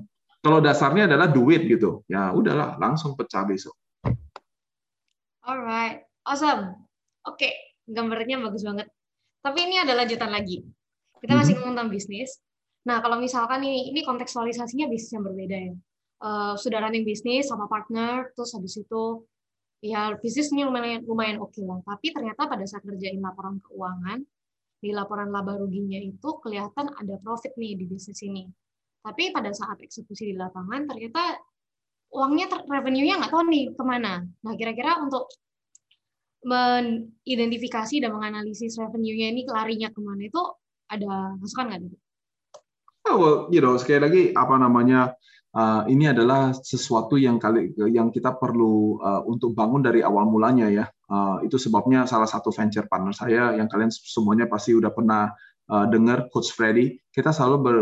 [0.45, 3.75] Kalau dasarnya adalah duit gitu, ya udahlah langsung pecah besok.
[5.45, 6.73] Alright, awesome.
[7.29, 7.53] Oke, okay.
[7.85, 8.89] gambarnya bagus banget.
[9.45, 10.65] Tapi ini ada lanjutan lagi.
[11.21, 11.61] Kita masih mm -hmm.
[11.61, 12.41] ngomong tentang bisnis.
[12.89, 15.75] Nah, kalau misalkan ini, ini kontekstualisasinya bisnis yang berbeda ya.
[16.25, 19.29] Uh, sudah running bisnis sama partner, terus habis itu
[19.85, 21.77] ya bisnisnya lumayan lumayan oke okay lah.
[21.85, 24.25] Tapi ternyata pada saat kerjain laporan keuangan,
[24.81, 28.49] di laporan laba ruginya itu kelihatan ada profit nih di bisnis ini.
[29.05, 31.37] Tapi pada saat eksekusi di lapangan ternyata
[32.15, 34.23] uangnya revenue-nya nggak tahu nih ke mana.
[34.23, 35.27] Nah kira-kira untuk
[36.47, 40.43] mengidentifikasi dan menganalisis revenue-nya ini larinya ke mana itu
[40.87, 41.99] ada masukan nggak?
[43.05, 45.13] Oh, well, you know, sekali lagi apa namanya
[45.53, 50.73] uh, ini adalah sesuatu yang kali yang kita perlu uh, untuk bangun dari awal mulanya
[50.73, 50.87] ya.
[51.05, 55.29] Uh, itu sebabnya salah satu venture partner saya yang kalian semuanya pasti udah pernah
[55.69, 56.97] uh, dengar Coach Freddy.
[57.13, 57.75] Kita selalu ber,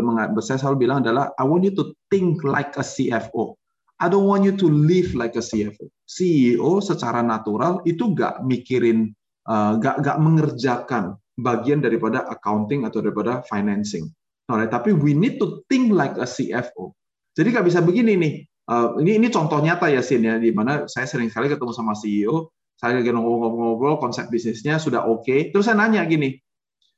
[0.42, 3.61] saya selalu bilang adalah I want you to think like a CFO.
[4.02, 5.86] I don't want you to live like a CFO.
[6.02, 9.14] CEO secara natural itu gak mikirin,
[9.46, 14.10] uh, gak gak mengerjakan bagian daripada accounting atau daripada financing.
[14.50, 16.92] Nah, tapi we need to think like a CFO.
[17.32, 18.34] Jadi nggak bisa begini nih.
[18.68, 21.96] Uh, ini ini contoh nyata ya Sin ya, di mana saya sering kali ketemu sama
[21.96, 25.40] CEO, saya lagi ngobrol-ngobrol konsep bisnisnya sudah oke, okay.
[25.50, 26.38] terus saya nanya gini,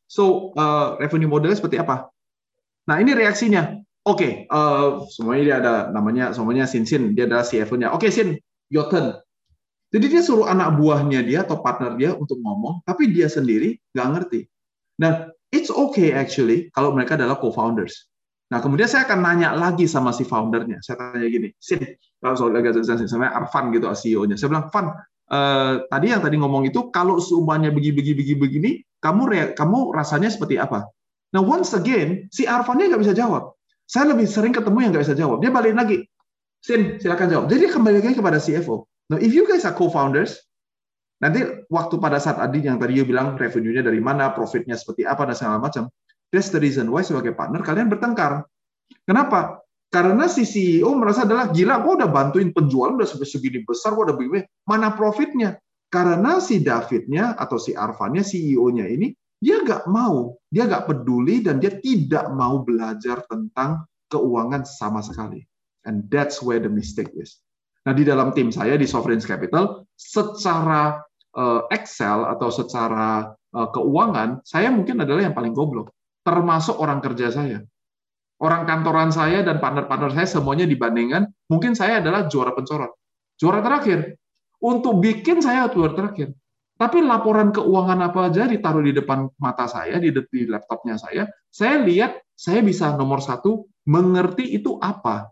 [0.04, 2.12] so uh, revenue modelnya seperti apa?
[2.84, 7.44] Nah ini reaksinya, oke, okay, uh, semuanya dia ada namanya, semuanya Sin Sin, dia adalah
[7.44, 7.92] CFO-nya.
[7.96, 8.36] Oke okay, Sin,
[8.68, 9.16] your turn.
[9.94, 14.08] Jadi dia suruh anak buahnya dia atau partner dia untuk ngomong, tapi dia sendiri nggak
[14.10, 14.40] ngerti.
[14.98, 18.10] Nah, it's okay actually kalau mereka adalah co-founders.
[18.52, 20.82] Nah, kemudian saya akan nanya lagi sama si foundernya.
[20.84, 21.80] Saya tanya gini, Sin,
[22.20, 24.36] kalau soal agak sama Arfan gitu CEO-nya.
[24.36, 24.86] Saya bilang, Fan,
[25.32, 30.60] eh, tadi yang tadi ngomong itu kalau semuanya begini begini begini, kamu kamu rasanya seperti
[30.60, 30.84] apa?
[31.34, 33.56] Nah, once again, si Arfannya nggak bisa jawab.
[33.84, 35.38] Saya lebih sering ketemu yang nggak bisa jawab.
[35.44, 36.08] Dia balik lagi,
[36.64, 37.44] Sin, silakan jawab.
[37.52, 38.88] Jadi kembali lagi kepada CFO.
[39.12, 40.40] Now, if you guys are co-founders,
[41.20, 45.28] nanti waktu pada saat Adi yang tadi you bilang revenue-nya dari mana, profitnya seperti apa,
[45.28, 45.92] dan segala macam,
[46.34, 48.42] That's the reason why sebagai partner kalian bertengkar.
[49.06, 49.62] Kenapa?
[49.86, 54.16] Karena si CEO merasa adalah gila, gue udah bantuin penjualan udah segini besar, gue udah
[54.18, 55.54] begini, mana profitnya?
[55.86, 61.60] Karena si Davidnya atau si Arvannya, CEO-nya ini, dia nggak mau, dia nggak peduli dan
[61.60, 65.44] dia tidak mau belajar tentang keuangan sama sekali.
[65.84, 67.44] And that's where the mistake is.
[67.84, 70.96] Nah di dalam tim saya di Sovereign Capital, secara
[71.36, 75.92] uh, Excel atau secara uh, keuangan, saya mungkin adalah yang paling goblok
[76.24, 77.60] termasuk orang kerja saya.
[78.40, 82.96] Orang kantoran saya dan partner-partner saya semuanya dibandingkan, mungkin saya adalah juara pencorot.
[83.38, 84.16] Juara terakhir.
[84.64, 86.32] Untuk bikin saya juara terakhir.
[86.74, 90.10] Tapi laporan keuangan apa aja ditaruh di depan mata saya, di,
[90.50, 95.30] laptopnya saya, saya lihat saya bisa nomor satu mengerti itu apa.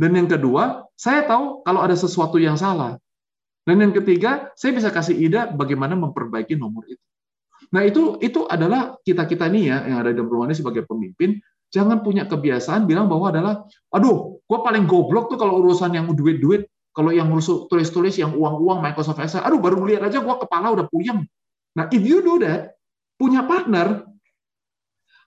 [0.00, 2.96] Dan yang kedua, saya tahu kalau ada sesuatu yang salah.
[3.68, 7.04] Dan yang ketiga, saya bisa kasih ide bagaimana memperbaiki nomor itu.
[7.72, 11.40] Nah itu itu adalah kita kita nih ya yang ada di dalam ini sebagai pemimpin
[11.74, 13.54] jangan punya kebiasaan bilang bahwa adalah
[13.90, 17.26] aduh gue paling goblok tuh kalau urusan yang duit-duit kalau yang
[17.66, 21.26] tulis-tulis yang uang-uang Microsoft Excel, aduh baru lihat aja gua kepala udah puyeng.
[21.74, 22.78] Nah, if you do that,
[23.18, 24.06] punya partner,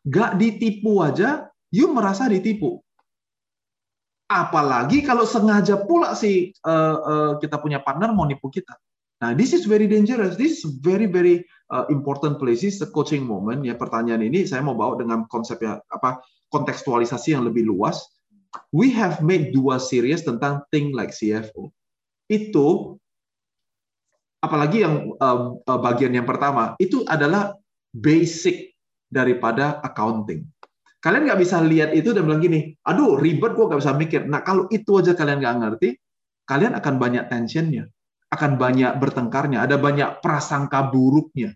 [0.08, 2.80] gak ditipu aja, you merasa ditipu.
[4.32, 8.76] Apalagi kalau sengaja pula si uh, uh, kita punya partner mau nipu kita.
[9.24, 10.40] Nah, this is very dangerous.
[10.40, 13.64] This is very very uh, important places the coaching moment.
[13.64, 18.04] Ya, pertanyaan ini saya mau bawa dengan konsep ya apa kontekstualisasi yang lebih luas
[18.74, 21.72] we have made dua series tentang think like CFO.
[22.28, 22.98] Itu
[24.44, 27.58] apalagi yang uh, bagian yang pertama itu adalah
[27.92, 30.46] basic daripada accounting.
[30.98, 34.22] Kalian nggak bisa lihat itu dan bilang gini, aduh ribet gue nggak bisa mikir.
[34.26, 35.90] Nah kalau itu aja kalian nggak ngerti,
[36.50, 37.86] kalian akan banyak tensionnya,
[38.34, 41.54] akan banyak bertengkarnya, ada banyak prasangka buruknya.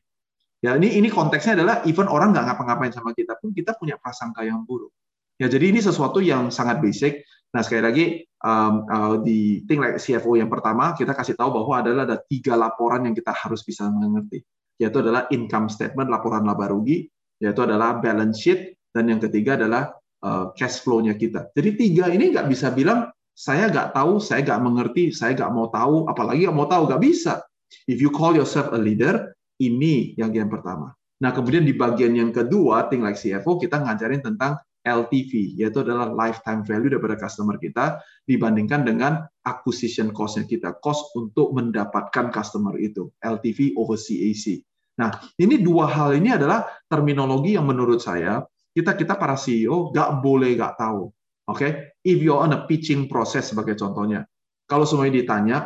[0.61, 4.45] Ya ini ini konteksnya adalah even orang nggak ngapa-ngapain sama kita pun kita punya prasangka
[4.45, 4.93] yang buruk.
[5.41, 7.25] Ya, jadi ini sesuatu yang sangat basic.
[7.58, 8.06] Nah, sekali lagi
[8.45, 12.54] um, uh, di Think Like CFO yang pertama kita kasih tahu bahwa adalah ada tiga
[12.54, 14.45] laporan yang kita harus bisa mengerti,
[14.77, 17.10] yaitu adalah income statement, laporan laba rugi,
[17.41, 21.49] yaitu adalah balance sheet, dan yang ketiga adalah uh, cash flow-nya kita.
[21.58, 25.73] Jadi tiga ini nggak bisa bilang saya nggak tahu, saya nggak mengerti, saya nggak mau
[25.73, 27.41] tahu, apalagi nggak mau tahu, nggak bisa.
[27.89, 30.93] If you call yourself a leader, ini yang yang pertama.
[31.17, 36.09] Nah, kemudian di bagian yang kedua, Think Like CFO, kita ngajarin tentang LTV, yaitu adalah
[36.09, 43.13] lifetime value daripada customer kita dibandingkan dengan acquisition cost-nya kita, cost untuk mendapatkan customer itu,
[43.21, 44.65] LTV over CAC.
[44.97, 48.41] Nah, ini dua hal ini adalah terminologi yang menurut saya
[48.71, 51.11] kita kita para CEO nggak boleh nggak tahu.
[51.51, 51.71] Oke, okay?
[52.05, 54.23] if you're on a pitching process sebagai contohnya,
[54.69, 55.57] kalau semuanya ditanya,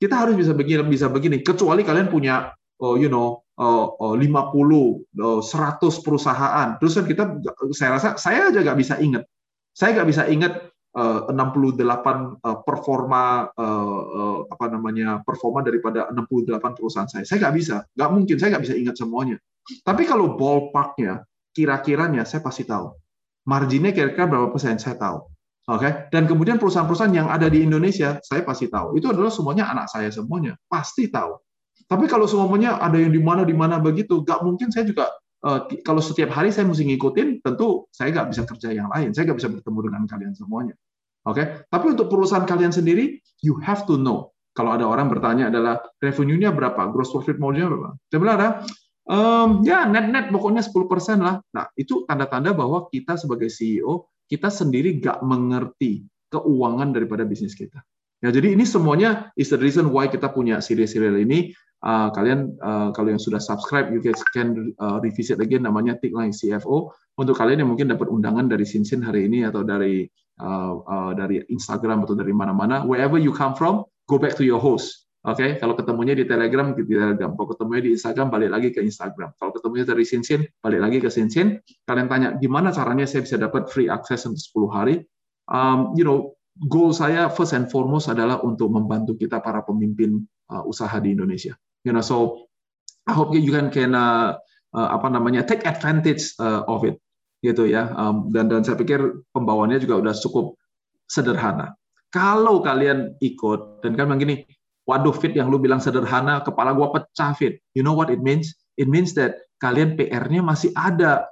[0.00, 1.44] kita harus bisa begini, bisa begini.
[1.44, 2.48] Kecuali kalian punya,
[2.80, 4.18] oh, you know, 50,
[5.14, 6.68] 100 perusahaan.
[6.82, 7.24] Terus kan kita,
[7.70, 9.24] saya rasa saya aja nggak bisa ingat.
[9.74, 10.52] Saya nggak bisa ingat
[10.94, 17.26] 68 eh, performa eh, apa namanya performa daripada 68 perusahaan saya.
[17.26, 18.36] Saya nggak bisa, nggak mungkin.
[18.38, 19.36] Saya nggak bisa ingat semuanya.
[19.82, 22.94] Tapi kalau ballparknya, kira-kiranya saya pasti tahu.
[23.46, 25.18] Marginnya kira-kira berapa persen saya tahu.
[25.64, 25.92] Oke, okay?
[26.12, 29.00] dan kemudian perusahaan-perusahaan yang ada di Indonesia, saya pasti tahu.
[29.00, 31.40] Itu adalah semuanya anak saya semuanya, pasti tahu.
[31.84, 35.12] Tapi kalau semuanya ada yang di mana di mana begitu, nggak mungkin saya juga
[35.44, 39.28] uh, kalau setiap hari saya mesti ngikutin, tentu saya nggak bisa kerja yang lain, saya
[39.30, 40.74] nggak bisa bertemu dengan kalian semuanya.
[41.24, 41.46] Oke, okay?
[41.72, 44.32] tapi untuk perusahaan kalian sendiri, you have to know.
[44.54, 47.96] Kalau ada orang bertanya adalah revenue-nya berapa, gross profit margin berapa?
[48.12, 48.48] Saya bilang ada,
[49.08, 51.40] um, ya net-net pokoknya 10% lah.
[51.56, 57.82] Nah, itu tanda-tanda bahwa kita sebagai CEO, kita sendiri nggak mengerti keuangan daripada bisnis kita.
[58.24, 61.52] Ya, jadi ini semuanya is the reason why kita punya serial-serial ini
[61.84, 66.32] uh, kalian uh, kalau yang sudah subscribe you guys can uh, revisit lagi namanya Tikline
[66.32, 70.08] CFO untuk kalian yang mungkin dapat undangan dari Sinsin hari ini atau dari
[70.40, 74.58] uh, uh, dari Instagram atau dari mana-mana wherever you come from go back to your
[74.58, 75.50] host Oke, okay?
[75.56, 77.32] kalau ketemunya di Telegram, di Telegram.
[77.32, 79.32] Kalau ketemunya di Instagram, balik lagi ke Instagram.
[79.40, 81.64] Kalau ketemunya dari Sinsin, balik lagi ke Sinsin.
[81.88, 85.00] Kalian tanya, gimana caranya saya bisa dapat free access untuk 10 hari?
[85.48, 86.36] Um, you know,
[86.68, 91.56] goal saya first and foremost adalah untuk membantu kita para pemimpin uh, usaha di Indonesia
[91.84, 92.44] you know so
[93.04, 94.40] I hope you can can uh,
[94.72, 96.96] uh, apa namanya take advantage uh, of it.
[97.44, 97.92] Gitu ya.
[97.94, 100.56] Um, dan dan saya pikir pembawaannya juga udah cukup
[101.06, 101.76] sederhana.
[102.08, 104.48] Kalau kalian ikut dan kan begini
[104.88, 107.60] waduh fit yang lu bilang sederhana kepala gua pecah fit.
[107.76, 108.56] You know what it means?
[108.80, 111.28] It means that kalian PR-nya masih ada.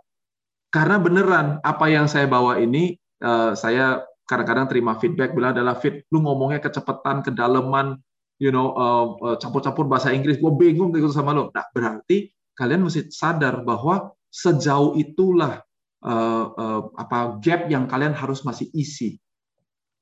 [0.72, 6.08] Karena beneran apa yang saya bawa ini uh, saya kadang-kadang terima feedback bilang adalah fit
[6.08, 8.00] lu ngomongnya kecepatan kedalaman
[8.40, 11.52] you know uh, uh, campur-campur bahasa Inggris, gue bingung gitu sama lo.
[11.52, 15.60] Nah berarti kalian mesti sadar bahwa sejauh itulah
[16.04, 19.20] uh, uh, apa gap yang kalian harus masih isi.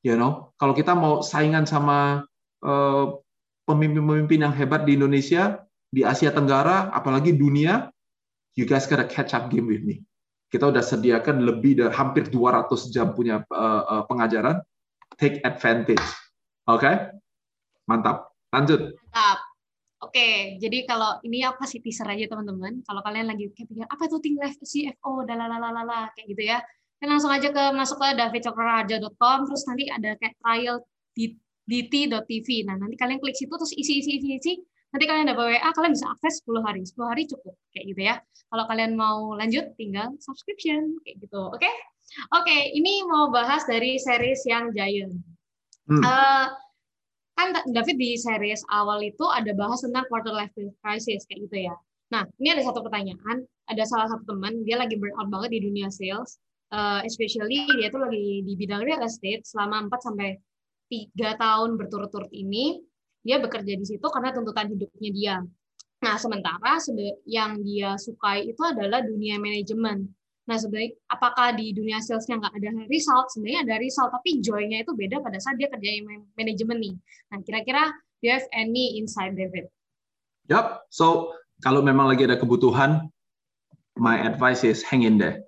[0.01, 2.24] You know, kalau kita mau saingan sama
[3.68, 5.61] pemimpin-pemimpin uh, yang hebat di Indonesia,
[5.93, 7.93] di Asia Tenggara, apalagi dunia,
[8.57, 10.01] you guys gotta catch up game with me.
[10.51, 14.59] Kita udah sediakan lebih dari hampir 200 jam punya uh, uh, pengajaran.
[15.20, 16.03] Take advantage.
[16.64, 16.81] Oke?
[16.81, 16.95] Okay?
[17.91, 18.30] Mantap.
[18.55, 18.95] Lanjut.
[19.11, 19.38] Mantap.
[20.01, 22.80] Oke, jadi kalau ini aku kasih teaser aja teman-teman.
[22.88, 26.64] Kalau kalian lagi kayak pikir apa itu Think Life CFO, dalalalala kayak gitu ya.
[26.97, 30.80] Kalian langsung aja ke masuk ke davidcokraraja.com terus nanti ada kayak trial
[31.68, 32.49] dt.tv.
[32.64, 34.53] Nah, nanti kalian klik situ terus isi isi isi isi.
[34.91, 36.82] Nanti kalian dapat WA, kalian bisa akses 10 hari.
[36.82, 38.14] 10 hari cukup kayak gitu ya.
[38.49, 41.41] Kalau kalian mau lanjut tinggal subscription kayak gitu.
[41.53, 41.68] Oke?
[42.34, 45.14] Oke, ini mau bahas dari series yang Giant.
[45.86, 46.03] Hmm.
[46.03, 46.47] Uh,
[47.41, 50.53] kan David di series awal itu ada bahas tentang quarter life
[50.84, 51.74] crisis kayak gitu ya.
[52.12, 53.47] Nah, ini ada satu pertanyaan.
[53.70, 56.36] Ada salah satu teman dia lagi burnout banget di dunia sales,
[56.74, 60.28] uh, especially dia tuh lagi di bidang real estate selama 4 sampai
[60.91, 62.82] tiga tahun berturut-turut ini
[63.22, 65.36] dia bekerja di situ karena tuntutan hidupnya dia.
[66.01, 66.80] Nah, sementara
[67.28, 70.09] yang dia sukai itu adalah dunia manajemen.
[70.51, 73.30] Nah, sebenarnya apakah di dunia salesnya nggak ada result?
[73.30, 76.03] Sebenarnya ada result, tapi joy-nya itu beda pada saat dia kerja
[76.34, 76.94] manajemen nih.
[77.30, 79.70] Nah, kira-kira do you have any insight, David?
[80.51, 81.30] Yap, so
[81.62, 83.07] kalau memang lagi ada kebutuhan,
[83.94, 85.46] my advice is hang in there.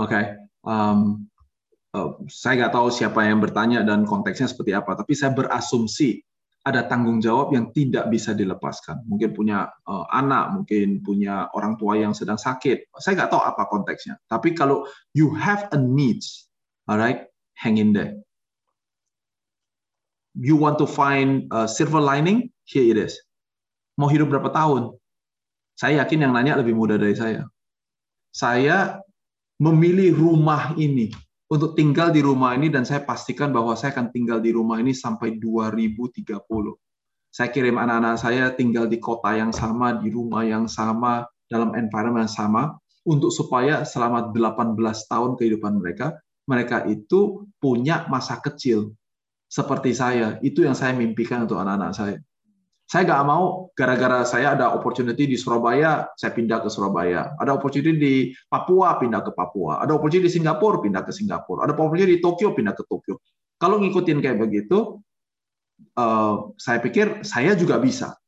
[0.00, 0.24] Oke, okay?
[0.64, 1.28] um,
[1.92, 6.24] uh, saya nggak tahu siapa yang bertanya dan konteksnya seperti apa, tapi saya berasumsi
[6.60, 9.00] ada tanggung jawab yang tidak bisa dilepaskan.
[9.08, 12.92] Mungkin punya uh, anak, mungkin punya orang tua yang sedang sakit.
[13.00, 14.20] Saya nggak tahu apa konteksnya.
[14.28, 14.84] Tapi kalau
[15.16, 16.52] you have a needs,
[16.84, 17.24] alright,
[17.56, 18.12] hang in there.
[20.36, 22.52] You want to find a silver lining?
[22.68, 23.16] Here it is.
[23.96, 24.94] Mau hidup berapa tahun?
[25.80, 27.48] Saya yakin yang nanya lebih muda dari saya.
[28.30, 29.00] Saya
[29.56, 31.08] memilih rumah ini
[31.50, 34.94] untuk tinggal di rumah ini dan saya pastikan bahwa saya akan tinggal di rumah ini
[34.94, 36.30] sampai 2030.
[37.30, 42.30] Saya kirim anak-anak saya tinggal di kota yang sama, di rumah yang sama, dalam environment
[42.30, 42.62] yang sama,
[43.02, 44.78] untuk supaya selama 18
[45.10, 48.94] tahun kehidupan mereka, mereka itu punya masa kecil
[49.50, 50.38] seperti saya.
[50.46, 52.16] Itu yang saya mimpikan untuk anak-anak saya.
[52.90, 57.38] Saya nggak mau gara-gara saya ada opportunity di Surabaya, saya pindah ke Surabaya.
[57.38, 58.14] Ada opportunity di
[58.50, 59.78] Papua, pindah ke Papua.
[59.78, 61.70] Ada opportunity di Singapura, pindah ke Singapura.
[61.70, 63.22] Ada opportunity di Tokyo, pindah ke Tokyo.
[63.62, 64.98] Kalau ngikutin kayak begitu,
[65.94, 68.18] uh, saya pikir saya juga bisa.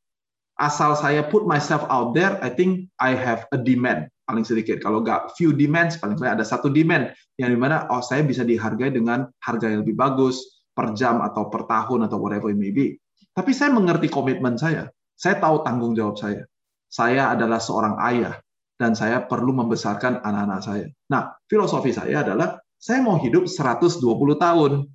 [0.55, 4.79] Asal saya put myself out there, I think I have a demand paling sedikit.
[4.79, 8.47] Kalau nggak few demands, paling saya ada satu demand yang di mana oh saya bisa
[8.47, 12.71] dihargai dengan harga yang lebih bagus per jam atau per tahun atau whatever it may
[12.71, 12.95] be.
[13.33, 14.89] Tapi saya mengerti komitmen saya.
[15.17, 16.45] Saya tahu tanggung jawab saya.
[16.89, 18.37] Saya adalah seorang ayah
[18.77, 20.85] dan saya perlu membesarkan anak-anak saya.
[21.09, 24.01] Nah, filosofi saya adalah saya mau hidup 120
[24.37, 24.85] tahun.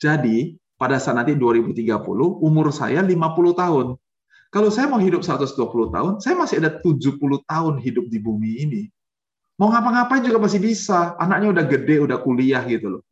[0.00, 2.00] Jadi, pada saat nanti 2030,
[2.40, 3.86] umur saya 50 tahun.
[4.52, 8.82] Kalau saya mau hidup 120 tahun, saya masih ada 70 tahun hidup di bumi ini.
[9.56, 11.16] Mau ngapa-ngapain juga masih bisa.
[11.16, 13.02] Anaknya udah gede, udah kuliah gitu loh.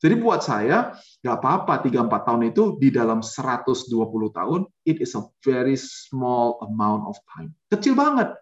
[0.00, 3.92] Jadi buat saya, nggak apa-apa 3-4 tahun itu di dalam 120
[4.32, 7.52] tahun, it is a very small amount of time.
[7.68, 8.32] Kecil banget.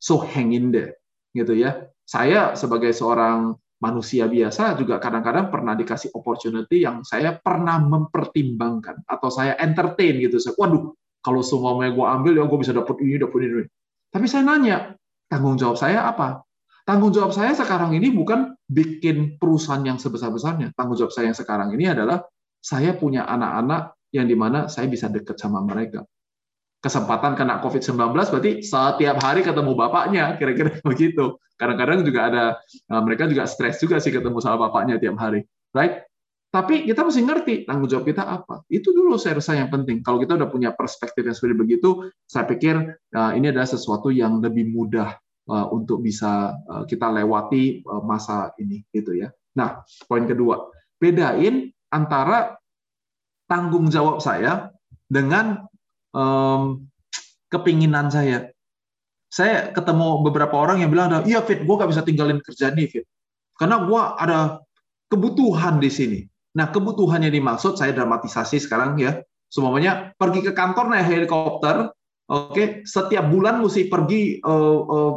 [0.00, 0.96] So hang in there.
[1.36, 1.84] Gitu ya.
[2.08, 3.52] Saya sebagai seorang
[3.84, 10.40] manusia biasa juga kadang-kadang pernah dikasih opportunity yang saya pernah mempertimbangkan atau saya entertain gitu.
[10.40, 13.64] Saya, waduh, kalau semua yang gue ambil ya gue bisa dapat ini, dapat ini.
[14.08, 14.96] Tapi saya nanya,
[15.28, 16.40] tanggung jawab saya apa?
[16.84, 20.76] Tanggung jawab saya sekarang ini bukan bikin perusahaan yang sebesar-besarnya.
[20.76, 22.20] Tanggung jawab saya yang sekarang ini adalah
[22.60, 26.04] saya punya anak-anak yang di mana saya bisa dekat sama mereka.
[26.84, 31.40] Kesempatan kena COVID-19 berarti setiap hari ketemu bapaknya, kira-kira begitu.
[31.56, 35.40] Kadang-kadang juga ada, eh, mereka juga stres juga sih ketemu sama bapaknya tiap hari.
[35.72, 36.04] Right?
[36.52, 38.60] Tapi kita mesti ngerti tanggung jawab kita apa.
[38.68, 40.04] Itu dulu saya rasa yang penting.
[40.04, 44.38] Kalau kita udah punya perspektif yang seperti begitu, saya pikir uh, ini adalah sesuatu yang
[44.38, 49.28] lebih mudah untuk bisa uh, kita lewati uh, masa ini gitu ya.
[49.54, 52.56] Nah, poin kedua, bedain antara
[53.46, 54.72] tanggung jawab saya
[55.06, 55.68] dengan
[56.16, 56.88] um,
[57.52, 58.50] kepinginan saya.
[59.28, 63.06] Saya ketemu beberapa orang yang bilang, iya Fit, gue gak bisa tinggalin kerjaan nih Fit.
[63.58, 64.38] Karena gue ada
[65.10, 66.20] kebutuhan di sini.
[66.54, 69.18] Nah, kebutuhannya dimaksud, saya dramatisasi sekarang ya.
[69.50, 71.90] Semuanya pergi ke kantor naik helikopter,
[72.30, 75.12] oke, okay, setiap bulan mesti pergi uh, uh,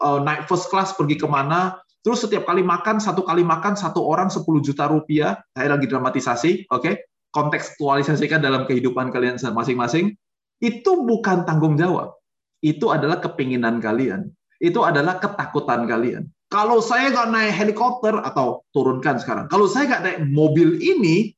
[0.00, 4.04] uh, naik first class pergi ke mana, terus setiap kali makan satu kali makan satu
[4.04, 5.40] orang 10 juta rupiah.
[5.56, 6.82] Saya lagi dramatisasi, oke?
[6.82, 6.94] Okay?
[7.30, 10.18] Kontekstualisasikan dalam kehidupan kalian masing-masing.
[10.60, 12.18] Itu bukan tanggung jawab.
[12.60, 14.28] Itu adalah kepinginan kalian.
[14.60, 16.28] Itu adalah ketakutan kalian.
[16.50, 21.32] Kalau saya nggak naik helikopter atau turunkan sekarang, kalau saya nggak naik mobil ini,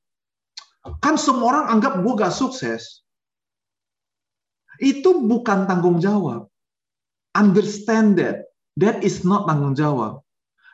[1.05, 3.05] kan semua orang anggap gue gak sukses.
[4.83, 6.52] Itu bukan tanggung jawab
[7.37, 10.21] understand that that is not tanggung jawab.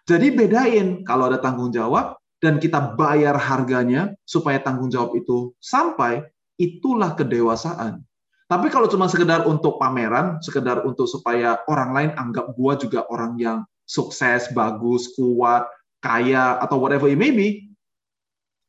[0.08, 6.24] Jadi bedain kalau ada tanggung jawab dan kita bayar harganya supaya tanggung jawab itu sampai,
[6.56, 8.02] itulah kedewasaan.
[8.48, 13.36] Tapi kalau cuma sekedar untuk pameran, sekedar untuk supaya orang lain anggap gua juga orang
[13.36, 15.68] yang sukses, bagus, kuat,
[16.00, 17.68] kaya, atau whatever it may be,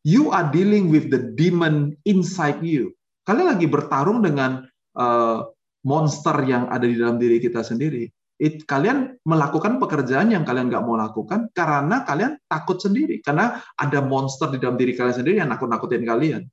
[0.04, 2.92] you are dealing with the demon inside you.
[3.24, 4.68] Kalian lagi bertarung dengan
[5.00, 5.48] uh,
[5.86, 8.10] monster yang ada di dalam diri kita sendiri.
[8.40, 13.20] it, kalian melakukan pekerjaan yang kalian nggak mau lakukan karena kalian takut sendiri.
[13.20, 16.48] Karena ada monster di dalam diri kalian sendiri yang nakut-nakutin kalian.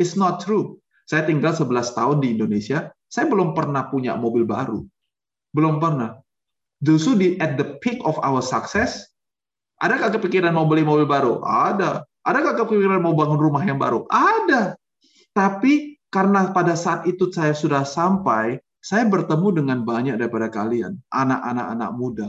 [0.00, 0.80] It's not true.
[1.04, 4.84] Saya tinggal 11 tahun di Indonesia, saya belum pernah punya mobil baru.
[5.52, 6.16] Belum pernah.
[6.80, 9.08] Justru di at the peak of our success,
[9.84, 11.40] adakah kepikiran mau beli mobil baru?
[11.44, 12.04] Ada.
[12.28, 14.04] Adakah kepikiran mau bangun rumah yang baru?
[14.12, 14.76] Ada.
[15.32, 21.66] Tapi karena pada saat itu saya sudah sampai, saya bertemu dengan banyak daripada kalian, anak-anak
[21.76, 22.28] anak muda,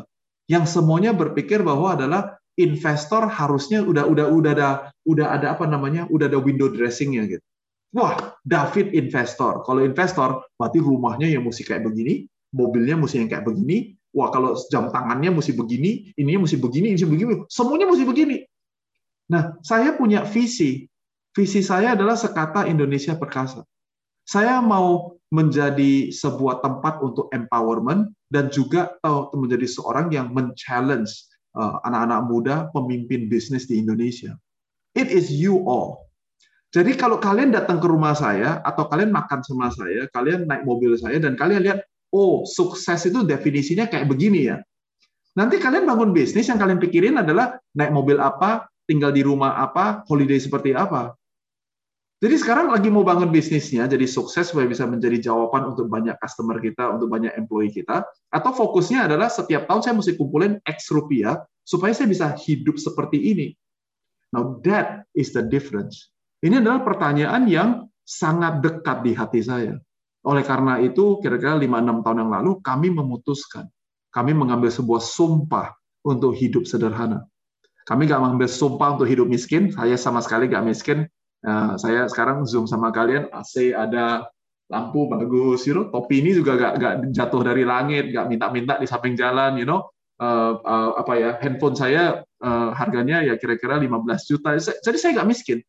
[0.52, 4.70] yang semuanya berpikir bahwa adalah investor harusnya udah udah udah ada
[5.08, 7.46] udah ada apa namanya udah ada window dressingnya gitu.
[7.96, 9.66] Wah, David investor.
[9.66, 13.98] Kalau investor, berarti rumahnya yang mesti kayak begini, mobilnya mesti yang kayak begini.
[14.14, 18.38] Wah, kalau jam tangannya mesti begini, ininya mesti begini, ini mesti begini, semuanya mesti begini.
[19.30, 20.86] Nah, saya punya visi.
[21.30, 23.62] Visi saya adalah sekata Indonesia perkasa.
[24.30, 28.94] Saya mau menjadi sebuah tempat untuk empowerment dan juga
[29.34, 31.10] menjadi seorang yang men-challenge
[31.58, 34.38] uh, anak-anak muda pemimpin bisnis di Indonesia.
[34.94, 36.06] It is you all.
[36.70, 40.94] Jadi kalau kalian datang ke rumah saya atau kalian makan sama saya, kalian naik mobil
[40.94, 41.82] saya dan kalian lihat,
[42.14, 44.62] oh sukses itu definisinya kayak begini ya.
[45.34, 50.06] Nanti kalian bangun bisnis yang kalian pikirin adalah naik mobil apa, tinggal di rumah apa,
[50.06, 51.18] holiday seperti apa.
[52.20, 56.60] Jadi sekarang lagi mau bangun bisnisnya, jadi sukses supaya bisa menjadi jawaban untuk banyak customer
[56.60, 61.40] kita, untuk banyak employee kita, atau fokusnya adalah setiap tahun saya mesti kumpulin X rupiah
[61.64, 63.48] supaya saya bisa hidup seperti ini.
[64.36, 66.12] Now that is the difference.
[66.44, 69.80] Ini adalah pertanyaan yang sangat dekat di hati saya.
[70.28, 73.72] Oleh karena itu, kira-kira 5-6 tahun yang lalu, kami memutuskan,
[74.12, 75.72] kami mengambil sebuah sumpah
[76.04, 77.24] untuk hidup sederhana.
[77.88, 81.08] Kami nggak mengambil sumpah untuk hidup miskin, saya sama sekali nggak miskin,
[81.40, 84.28] Nah, saya sekarang zoom sama kalian, AC ada
[84.70, 88.86] lampu bagus, you know, topi ini juga gak, gak jatuh dari langit, gak minta-minta di
[88.86, 89.88] samping jalan, you know,
[90.22, 93.90] uh, uh, apa ya, handphone saya uh, harganya ya kira-kira 15
[94.30, 95.60] juta, jadi saya gak miskin,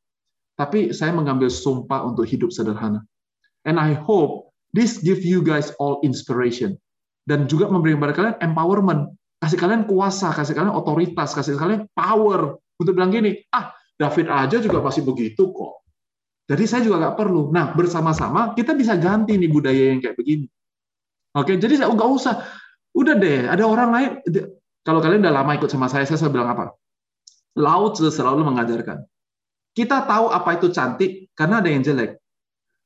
[0.58, 3.06] tapi saya mengambil sumpah untuk hidup sederhana.
[3.64, 6.76] And I hope this give you guys all inspiration.
[7.24, 12.58] Dan juga memberi kepada kalian empowerment, kasih kalian kuasa, kasih kalian otoritas, kasih kalian power
[12.80, 15.84] untuk bilang gini, ah David aja juga masih begitu kok.
[16.48, 17.52] Jadi saya juga nggak perlu.
[17.52, 20.48] Nah, bersama-sama kita bisa ganti nih budaya yang kayak begini.
[21.36, 22.40] Oke, jadi saya nggak usah.
[22.96, 24.10] Udah deh, ada orang lain.
[24.82, 26.64] Kalau kalian udah lama ikut sama saya, saya selalu bilang apa?
[27.60, 29.04] Laut selalu mengajarkan.
[29.76, 32.18] Kita tahu apa itu cantik karena ada yang jelek.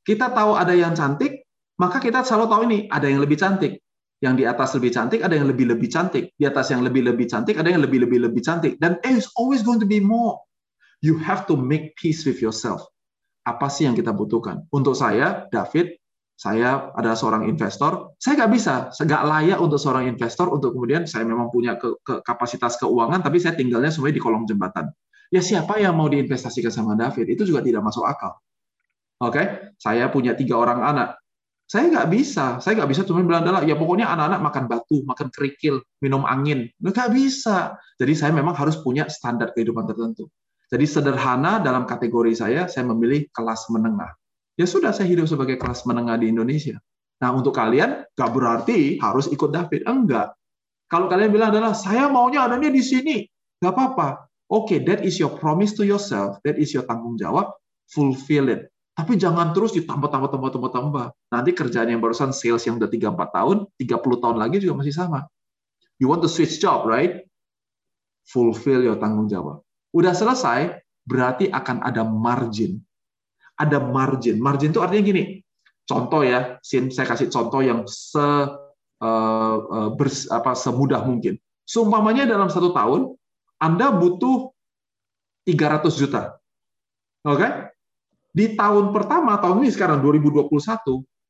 [0.05, 1.49] Kita tahu ada yang cantik,
[1.81, 3.81] maka kita selalu tahu ini ada yang lebih cantik.
[4.21, 6.37] Yang di atas lebih cantik, ada yang lebih-lebih cantik.
[6.37, 8.77] Di atas yang lebih-lebih cantik, ada yang lebih-lebih-lebih cantik.
[8.77, 10.43] Dan it's always going to be more
[11.05, 12.89] you have to make peace with yourself.
[13.45, 14.65] Apa sih yang kita butuhkan?
[14.73, 16.01] Untuk saya, David,
[16.33, 18.17] saya adalah seorang investor.
[18.17, 22.25] Saya nggak bisa, nggak layak untuk seorang investor untuk kemudian saya memang punya ke, ke,
[22.25, 24.89] kapasitas keuangan, tapi saya tinggalnya semuanya di kolong jembatan.
[25.29, 27.37] Ya siapa yang mau diinvestasikan sama David?
[27.37, 28.41] Itu juga tidak masuk akal.
[29.21, 29.47] Oke, okay?
[29.77, 31.21] saya punya tiga orang anak.
[31.65, 35.29] Saya nggak bisa, saya nggak bisa cuma bilang adalah ya pokoknya anak-anak makan batu, makan
[35.33, 37.77] kerikil, minum angin, nggak bisa.
[37.97, 40.29] Jadi saya memang harus punya standar kehidupan tertentu.
[40.75, 44.11] Jadi sederhana dalam kategori saya, saya memilih kelas menengah.
[44.59, 46.83] Ya sudah, saya hidup sebagai kelas menengah di Indonesia.
[47.23, 49.87] Nah, untuk kalian, nggak berarti harus ikut David.
[49.87, 50.35] Enggak.
[50.91, 53.23] Kalau kalian bilang adalah, saya maunya adanya di sini.
[53.63, 54.27] Nggak apa-apa.
[54.51, 56.43] Oke, okay, that is your promise to yourself.
[56.43, 57.55] That is your tanggung jawab.
[57.95, 58.67] Fulfill it.
[58.99, 61.07] Tapi jangan terus ditambah, tambah, tambah, tambah, tambah.
[61.31, 65.23] Nanti kerjaan yang barusan sales yang udah 3-4 tahun, 30 tahun lagi juga masih sama.
[66.03, 67.23] You want to switch job, right?
[68.27, 69.64] Fulfill your tanggung jawab.
[69.95, 72.83] Udah selesai, berarti akan ada margin.
[73.55, 74.43] Ada margin.
[74.43, 75.39] Margin itu artinya gini.
[75.87, 78.19] Contoh ya, saya kasih contoh yang se
[79.05, 81.39] uh, bers, apa, semudah mungkin.
[81.63, 83.15] Seumpamanya dalam satu tahun,
[83.63, 84.51] Anda butuh
[85.47, 86.37] 300 juta.
[87.25, 87.39] Oke?
[87.39, 87.51] Okay?
[88.35, 90.51] Di tahun pertama, tahun ini sekarang 2021,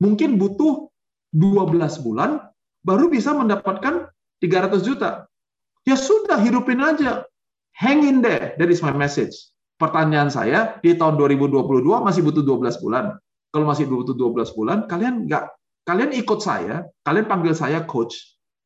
[0.00, 0.88] mungkin butuh
[1.36, 2.40] 12 bulan
[2.80, 4.08] baru bisa mendapatkan
[4.40, 5.28] 300 juta.
[5.84, 7.28] Ya sudah, hidupin aja.
[7.74, 8.54] Hang in there.
[8.56, 9.34] That is my message.
[9.74, 13.18] Pertanyaan saya, di tahun 2022 masih butuh 12 bulan.
[13.50, 15.50] Kalau masih butuh 12 bulan, kalian nggak
[15.82, 18.14] kalian ikut saya, kalian panggil saya coach,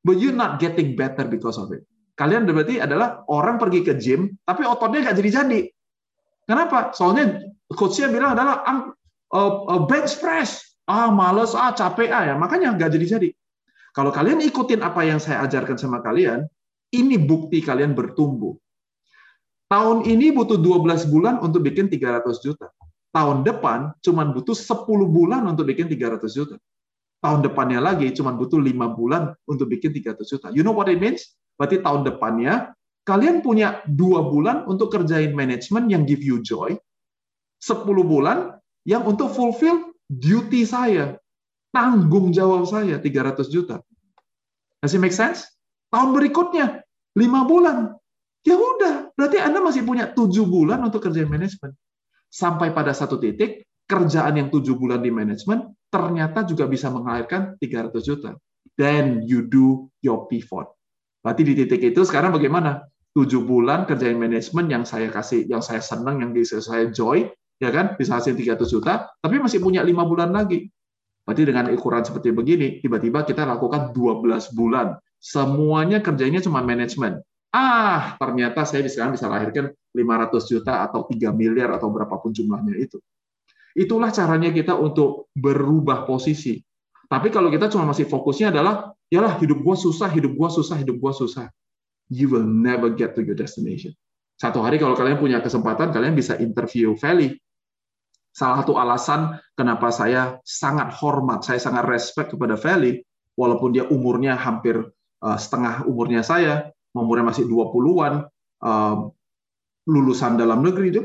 [0.04, 1.84] but you not getting better because of it.
[2.20, 5.60] Kalian berarti adalah orang pergi ke gym, tapi ototnya nggak jadi-jadi.
[6.48, 6.92] Kenapa?
[6.92, 7.40] Soalnya
[7.72, 10.64] coachnya bilang adalah uh, uh, bench press.
[10.88, 12.34] Ah, males, ah, capek, ah, ya.
[12.36, 13.28] Makanya nggak jadi-jadi.
[13.92, 16.48] Kalau kalian ikutin apa yang saya ajarkan sama kalian,
[16.96, 18.56] ini bukti kalian bertumbuh.
[19.68, 22.72] Tahun ini butuh 12 bulan untuk bikin 300 juta.
[23.12, 26.56] Tahun depan cuma butuh 10 bulan untuk bikin 300 juta.
[27.18, 30.46] tahun depannya lagi cuma butuh lima bulan untuk bikin 300 juta.
[30.54, 31.34] You know what it means?
[31.58, 36.78] Berarti tahun depannya kalian punya dua bulan untuk kerjain manajemen yang give you joy,
[37.58, 38.54] 10 bulan
[38.86, 41.18] yang untuk fulfill duty saya,
[41.74, 43.82] tanggung jawab saya 300 juta.
[44.78, 45.42] Does it make sense?
[45.90, 46.86] Tahun berikutnya,
[47.18, 47.98] lima bulan.
[48.48, 51.76] Ya udah, berarti Anda masih punya tujuh bulan untuk kerja manajemen.
[52.32, 57.92] Sampai pada satu titik, kerjaan yang tujuh bulan di manajemen ternyata juga bisa mengalirkan 300
[58.00, 58.32] juta.
[58.80, 60.72] Then you do your pivot.
[61.20, 62.88] Berarti di titik itu sekarang bagaimana?
[63.12, 67.28] Tujuh bulan kerjain manajemen yang saya kasih, yang saya senang, yang bisa saya joy,
[67.60, 70.72] ya kan, bisa hasil 300 juta, tapi masih punya lima bulan lagi.
[71.28, 74.96] Berarti dengan ukuran seperti begini, tiba-tiba kita lakukan 12 bulan.
[75.20, 77.20] Semuanya kerjanya cuma manajemen.
[77.48, 83.00] Ah, ternyata saya sekarang bisa lahirkan 500 juta atau 3 miliar atau berapapun jumlahnya itu.
[83.72, 86.60] Itulah caranya kita untuk berubah posisi.
[87.08, 91.00] Tapi kalau kita cuma masih fokusnya adalah, yalah hidup gua susah, hidup gua susah, hidup
[91.00, 91.48] gua susah.
[92.12, 93.96] You will never get to your destination.
[94.36, 97.40] Satu hari kalau kalian punya kesempatan, kalian bisa interview Valley
[98.38, 103.02] Salah satu alasan kenapa saya sangat hormat, saya sangat respect kepada Feli,
[103.34, 108.26] walaupun dia umurnya hampir uh, setengah umurnya saya, umurnya masih 20-an,
[108.62, 108.96] uh,
[109.88, 111.02] lulusan dalam negeri, dia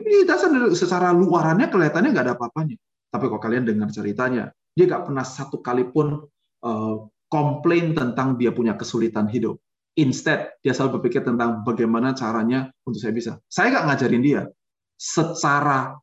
[0.76, 2.76] secara luarannya kelihatannya nggak ada apa-apanya.
[3.14, 6.20] Tapi kalau kalian dengar ceritanya, dia nggak pernah satu kali pun
[6.66, 6.96] uh,
[7.30, 9.62] komplain tentang dia punya kesulitan hidup.
[9.94, 13.32] Instead, dia selalu berpikir tentang bagaimana caranya untuk saya bisa.
[13.46, 14.42] Saya nggak ngajarin dia.
[14.98, 15.94] Secara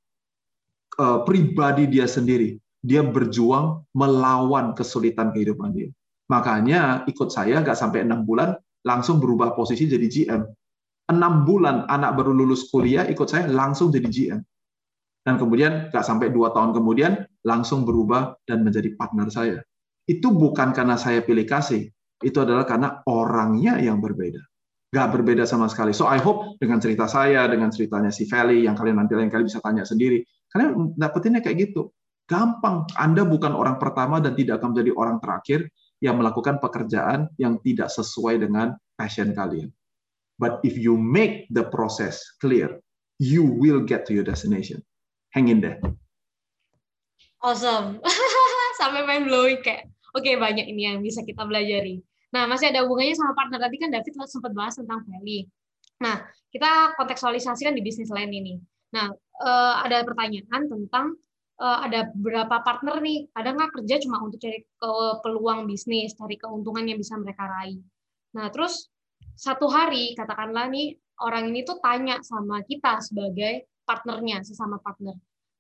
[0.98, 2.54] uh, pribadi dia sendiri.
[2.80, 5.90] Dia berjuang melawan kesulitan kehidupan dia.
[6.30, 8.54] Makanya ikut saya nggak sampai enam bulan
[8.86, 10.42] langsung berubah posisi jadi GM.
[11.10, 14.40] Enam bulan anak baru lulus kuliah ikut saya langsung jadi GM.
[15.20, 19.58] Dan kemudian nggak sampai dua tahun kemudian langsung berubah dan menjadi partner saya.
[20.08, 21.92] Itu bukan karena saya pilih kasih,
[22.24, 24.40] itu adalah karena orangnya yang berbeda
[24.90, 25.94] nggak berbeda sama sekali.
[25.94, 29.46] So I hope dengan cerita saya, dengan ceritanya si Feli yang kalian nanti lain kali
[29.46, 31.94] bisa tanya sendiri, kalian dapetinnya kayak gitu.
[32.26, 32.86] Gampang.
[32.98, 35.70] Anda bukan orang pertama dan tidak akan menjadi orang terakhir
[36.00, 39.68] yang melakukan pekerjaan yang tidak sesuai dengan passion kalian.
[40.40, 42.80] But if you make the process clear,
[43.20, 44.80] you will get to your destination.
[45.36, 45.76] Hang in there.
[47.44, 48.00] Awesome.
[48.80, 52.00] Sampai main blowing kayak, oke okay, banyak ini yang bisa kita pelajari.
[52.32, 55.44] Nah, masih ada hubungannya sama partner tadi kan David sempat bahas tentang value.
[56.00, 58.54] Nah, kita kontekstualisasikan di bisnis lain ini.
[58.96, 59.12] Nah,
[59.44, 61.20] uh, ada pertanyaan tentang
[61.60, 64.64] uh, ada berapa partner nih, kadang nggak kerja cuma untuk cari
[65.20, 67.78] peluang bisnis, cari keuntungan yang bisa mereka raih.
[68.34, 68.88] Nah, terus
[69.36, 75.14] satu hari katakanlah nih orang ini tuh tanya sama kita sebagai partnernya, sesama partner.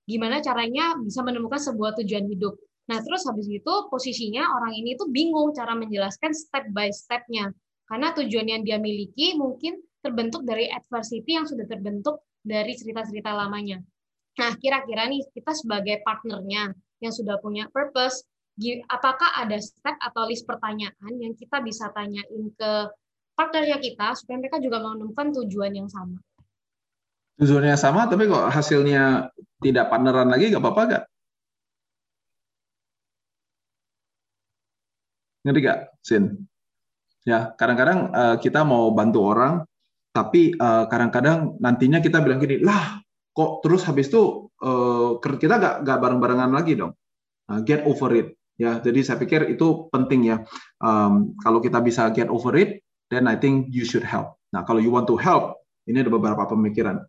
[0.08, 2.56] Gimana caranya bisa menemukan sebuah tujuan hidup.
[2.90, 7.52] Nah, terus habis itu posisinya orang ini tuh bingung cara menjelaskan step by step-nya.
[7.86, 13.78] Karena tujuan yang dia miliki mungkin terbentuk dari adversity yang sudah terbentuk dari cerita-cerita lamanya.
[14.40, 16.72] Nah, kira-kira nih kita sebagai partnernya
[17.04, 18.24] yang sudah punya purpose,
[18.88, 22.72] apakah ada step atau list pertanyaan yang kita bisa tanyain ke
[23.36, 26.16] partnernya kita supaya mereka juga menemukan tujuan yang sama?
[27.36, 29.28] Tujuannya sama, tapi kok hasilnya
[29.60, 31.04] tidak partneran lagi, nggak apa-apa nggak?
[35.44, 36.24] Ngerti nggak, Sin?
[37.28, 39.68] Ya, kadang-kadang uh, kita mau bantu orang,
[40.16, 43.00] tapi uh, kadang-kadang nantinya kita bilang gini lah
[43.40, 46.92] kok terus habis itu uh, kita nggak nggak bareng-barengan lagi dong.
[47.48, 48.36] Uh, get over it.
[48.60, 50.44] Ya jadi saya pikir itu penting ya.
[50.84, 54.36] Um, kalau kita bisa get over it then I think you should help.
[54.52, 57.00] Nah kalau you want to help ini ada beberapa pemikiran.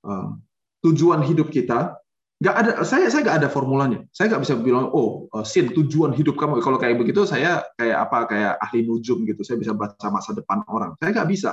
[0.00, 0.40] Um,
[0.80, 2.00] tujuan hidup kita
[2.38, 4.00] nggak ada saya saya nggak ada formulanya.
[4.14, 6.64] Saya nggak bisa bilang oh sin tujuan hidup kamu.
[6.64, 9.44] Kalau kayak begitu saya kayak apa kayak ahli nujum gitu.
[9.44, 10.96] Saya bisa baca masa depan orang.
[10.96, 11.52] Saya nggak bisa.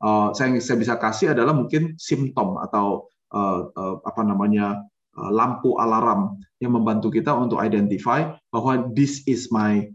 [0.00, 4.82] Uh, saya saya bisa kasih adalah mungkin simptom atau apa namanya
[5.14, 9.86] uh, lampu alarm yang membantu kita untuk identify bahwa this is my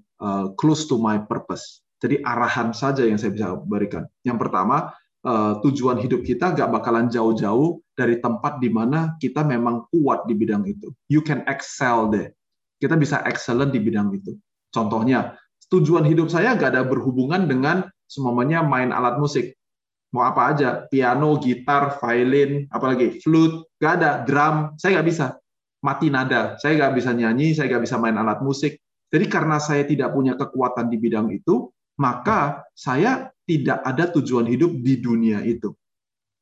[0.56, 1.84] close to my purpose.
[2.00, 4.08] Jadi arahan saja yang saya bisa berikan.
[4.24, 4.96] Yang pertama,
[5.62, 10.64] tujuan hidup kita gak bakalan jauh-jauh dari tempat di mana kita memang kuat di bidang
[10.66, 10.94] itu.
[11.12, 12.32] You can excel deh.
[12.80, 14.38] Kita bisa excellent di bidang itu.
[14.72, 15.36] Contohnya,
[15.72, 19.58] tujuan hidup saya gak ada berhubungan dengan semuanya main alat musik
[20.16, 25.26] mau apa aja, piano, gitar, violin, apalagi flute, gak ada, drum, saya nggak bisa,
[25.84, 28.80] mati nada, saya nggak bisa nyanyi, saya nggak bisa main alat musik.
[29.12, 31.68] Jadi karena saya tidak punya kekuatan di bidang itu,
[32.00, 35.76] maka saya tidak ada tujuan hidup di dunia itu.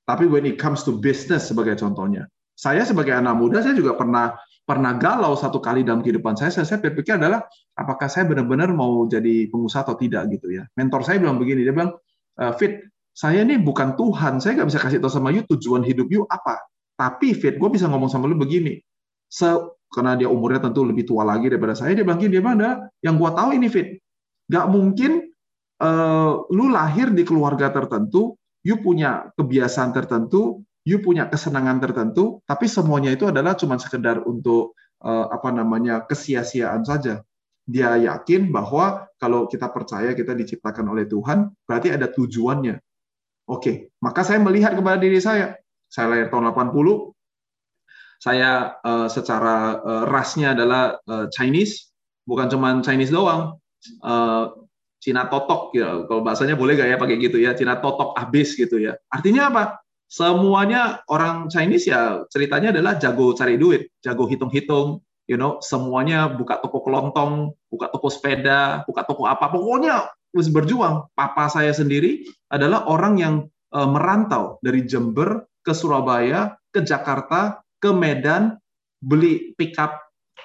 [0.06, 4.38] Tapi when it comes to business sebagai contohnya, saya sebagai anak muda saya juga pernah
[4.64, 7.44] pernah galau satu kali dalam kehidupan saya, saya, berpikir adalah
[7.76, 10.64] apakah saya benar-benar mau jadi pengusaha atau tidak gitu ya.
[10.80, 11.92] Mentor saya bilang begini, dia bilang,
[12.40, 12.80] e, Fit,
[13.14, 16.66] saya ini bukan Tuhan, saya nggak bisa kasih tahu sama you tujuan hidup you apa.
[16.97, 18.78] Tapi Fit, gue bisa ngomong sama lu begini,
[19.30, 19.49] Se
[19.93, 23.16] karena dia umurnya tentu lebih tua lagi daripada saya, dia bilang gini, dia bilang, yang
[23.18, 24.01] gue tahu ini Fit,
[24.49, 25.11] nggak mungkin
[25.82, 28.34] uh, lu lahir di keluarga tertentu,
[28.66, 34.74] you punya kebiasaan tertentu, you punya kesenangan tertentu, tapi semuanya itu adalah cuma sekedar untuk
[35.05, 37.22] uh, apa namanya kesia-siaan saja.
[37.64, 42.76] Dia yakin bahwa kalau kita percaya kita diciptakan oleh Tuhan, berarti ada tujuannya.
[43.50, 45.60] Oke, maka saya melihat kepada diri saya.
[45.91, 47.14] Saya lahir tahun 80,
[48.18, 51.94] saya uh, secara uh, rasnya adalah uh, Chinese,
[52.26, 53.60] bukan cuma Chinese doang.
[54.02, 54.64] Uh,
[55.04, 58.80] Cina totok ya, kalau bahasanya boleh gak ya pakai gitu ya, Cina totok habis gitu
[58.80, 58.96] ya.
[59.12, 59.84] Artinya apa?
[60.14, 66.62] semuanya orang Chinese ya ceritanya adalah jago cari duit, jago hitung-hitung, you know, semuanya buka
[66.62, 71.14] toko kelontong, buka toko sepeda, buka toko apa, pokoknya berjuang.
[71.14, 73.36] Papa saya sendiri adalah orang yang
[73.74, 78.58] uh, merantau dari Jember ke Surabaya, ke Jakarta, ke Medan,
[79.00, 80.00] beli pickup,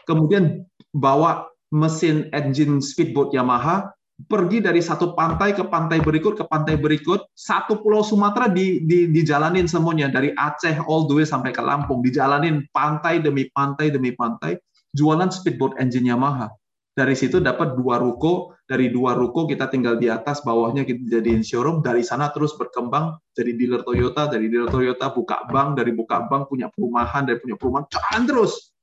[0.05, 3.93] kemudian bawa mesin engine speedboat Yamaha
[4.27, 7.31] pergi dari satu pantai ke pantai berikut ke pantai berikut.
[7.39, 12.03] Satu pulau Sumatera di, di dijalanin semuanya dari Aceh all the way sampai ke Lampung.
[12.03, 14.59] Dijalanin pantai demi pantai demi pantai
[14.91, 16.51] jualan speedboat engine Yamaha
[16.99, 21.47] dari situ dapat dua ruko dari dua ruko kita tinggal di atas bawahnya kita jadiin
[21.47, 26.27] showroom dari sana terus berkembang jadi dealer Toyota dari dealer Toyota buka bank dari buka
[26.27, 28.75] bank punya perumahan dari punya perumahan jalan terus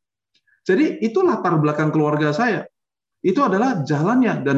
[0.63, 2.63] jadi itu latar belakang keluarga saya
[3.25, 4.57] itu adalah jalannya dan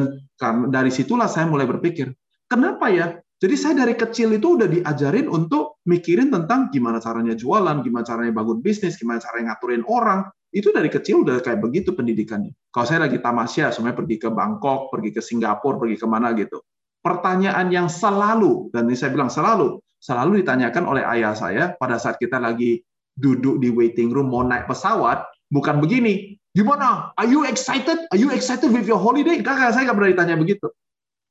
[0.68, 2.12] dari situlah saya mulai berpikir,
[2.52, 3.16] kenapa ya?
[3.38, 8.34] Jadi saya dari kecil itu udah diajarin untuk mikirin tentang gimana caranya jualan, gimana caranya
[8.36, 10.28] bangun bisnis, gimana caranya ngaturin orang.
[10.48, 12.56] Itu dari kecil udah kayak begitu pendidikannya.
[12.72, 16.64] Kalau saya lagi tamasya, semuanya pergi ke Bangkok, pergi ke Singapura, pergi ke mana gitu.
[17.04, 22.16] Pertanyaan yang selalu, dan ini saya bilang selalu, selalu ditanyakan oleh ayah saya pada saat
[22.16, 22.80] kita lagi
[23.18, 27.14] duduk di waiting room mau naik pesawat, bukan begini, Gimana?
[27.14, 28.10] Are you excited?
[28.10, 29.38] Are you excited with your holiday?
[29.38, 30.66] Kakak saya nggak pernah ditanya begitu.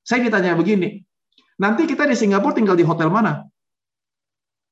[0.05, 1.03] Saya ditanya begini.
[1.59, 3.43] Nanti kita di Singapura tinggal di hotel mana?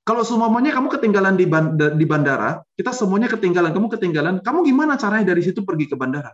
[0.06, 5.41] Kalau semuanya kamu ketinggalan di bandara, kita semuanya ketinggalan, kamu ketinggalan, kamu gimana caranya dari
[5.41, 6.30] situ pergi ke bandara?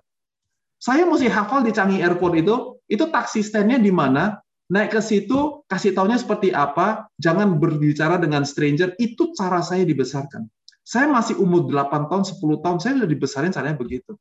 [0.76, 5.64] Saya mesti hafal di Changi Airport itu, itu taksi stand-nya di mana, naik ke situ,
[5.72, 10.52] kasih taunya seperti apa, jangan berbicara dengan stranger, itu cara saya dibesarkan.
[10.84, 14.20] Saya masih umur 8 tahun, 10 tahun, saya sudah dibesarin caranya begitu.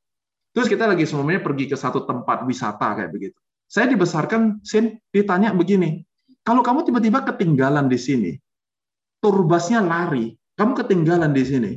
[0.54, 3.38] Terus kita lagi semuanya pergi ke satu tempat wisata kayak begitu.
[3.66, 6.06] Saya dibesarkan, Sin, ditanya begini,
[6.46, 8.32] kalau kamu tiba-tiba ketinggalan di sini,
[9.20, 11.72] turbasnya lari, kamu ketinggalan di sini,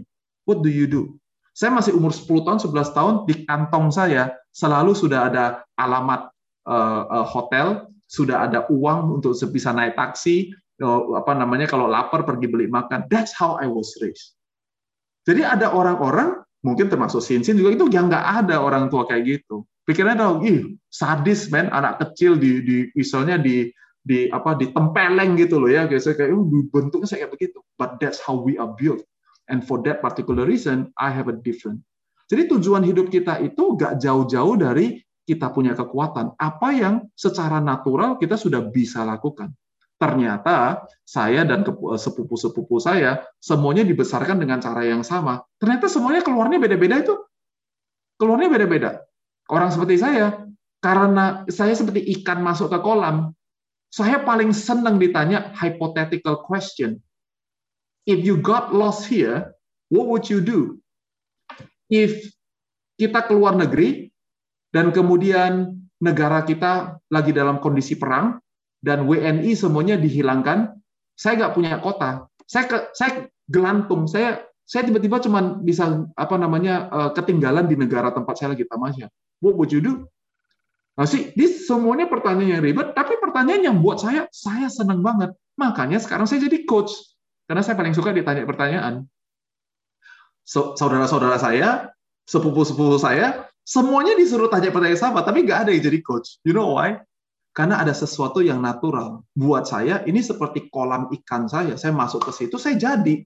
[0.48, 1.16] what do you do?
[1.54, 6.34] Saya masih umur 10 tahun, 11 tahun, di kantong saya selalu sudah ada alamat
[6.66, 10.50] uh, uh, hotel, sudah ada uang untuk bisa naik taksi,
[10.82, 13.06] uh, apa namanya kalau lapar pergi beli makan.
[13.06, 14.34] That's how I was raised.
[15.30, 19.64] Jadi ada orang-orang, mungkin termasuk Sinsin juga itu yang nggak ada orang tua kayak gitu.
[19.84, 23.68] Pikirannya dong, ih sadis men, anak kecil di, di misalnya di
[24.04, 27.60] di apa ditempeleng gitu loh ya, kayak kayak uh, bentuknya kayak begitu.
[27.80, 29.04] But that's how we are built.
[29.48, 31.84] And for that particular reason, I have a different.
[32.28, 36.36] Jadi tujuan hidup kita itu nggak jauh-jauh dari kita punya kekuatan.
[36.36, 39.52] Apa yang secara natural kita sudah bisa lakukan
[40.04, 45.40] ternyata saya dan eh, sepupu-sepupu saya semuanya dibesarkan dengan cara yang sama.
[45.56, 47.16] Ternyata semuanya keluarnya beda-beda itu.
[48.20, 48.92] Keluarnya beda-beda.
[49.48, 50.44] Orang seperti saya,
[50.80, 53.36] karena saya seperti ikan masuk ke kolam,
[53.94, 56.98] saya paling senang ditanya hypothetical question.
[58.10, 59.54] If you got lost here,
[59.94, 60.82] what would you do?
[61.94, 62.26] If
[62.98, 64.10] kita keluar negeri
[64.74, 68.42] dan kemudian negara kita lagi dalam kondisi perang,
[68.84, 70.76] dan WNI semuanya dihilangkan,
[71.16, 72.28] saya nggak punya kota.
[72.44, 78.12] Saya ke, saya gelantung, saya saya tiba-tiba cuma bisa apa namanya uh, ketinggalan di negara
[78.12, 79.08] tempat saya lagi tamasya.
[79.40, 79.94] What would you do?
[80.94, 85.34] Nah, sih, ini semuanya pertanyaan yang ribet, tapi pertanyaan yang buat saya, saya senang banget.
[85.58, 86.94] Makanya sekarang saya jadi coach.
[87.50, 89.10] Karena saya paling suka ditanya pertanyaan.
[90.46, 91.90] Saudara-saudara saya,
[92.30, 96.38] sepupu-sepupu saya, semuanya disuruh tanya pertanyaan sama, tapi nggak ada yang jadi coach.
[96.46, 97.02] You know why?
[97.54, 99.22] karena ada sesuatu yang natural.
[99.38, 101.78] Buat saya ini seperti kolam ikan saya.
[101.78, 103.22] Saya masuk ke situ, saya jadi.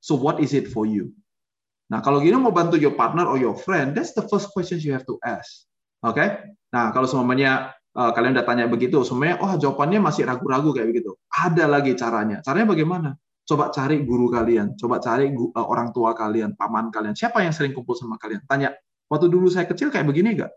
[0.00, 1.12] So what is it for you?
[1.92, 4.96] Nah, kalau gini mau bantu your partner or your friend, that's the first question you
[4.96, 5.68] have to ask.
[6.00, 6.16] Oke?
[6.16, 6.28] Okay?
[6.70, 11.18] Nah, kalau semuanya uh, kalian udah tanya begitu, semuanya oh jawabannya masih ragu-ragu kayak begitu.
[11.30, 12.38] Ada lagi caranya.
[12.42, 13.10] Caranya bagaimana?
[13.46, 17.18] Coba cari guru kalian, coba cari uh, orang tua kalian, paman kalian.
[17.18, 18.46] Siapa yang sering kumpul sama kalian?
[18.46, 18.70] Tanya,
[19.10, 20.52] waktu dulu saya kecil kayak begini nggak?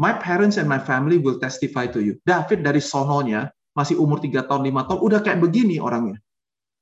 [0.00, 2.20] My parents and my family will testify to you.
[2.24, 6.20] David dari sononya, masih umur 3 tahun, 5 tahun, udah kayak begini orangnya.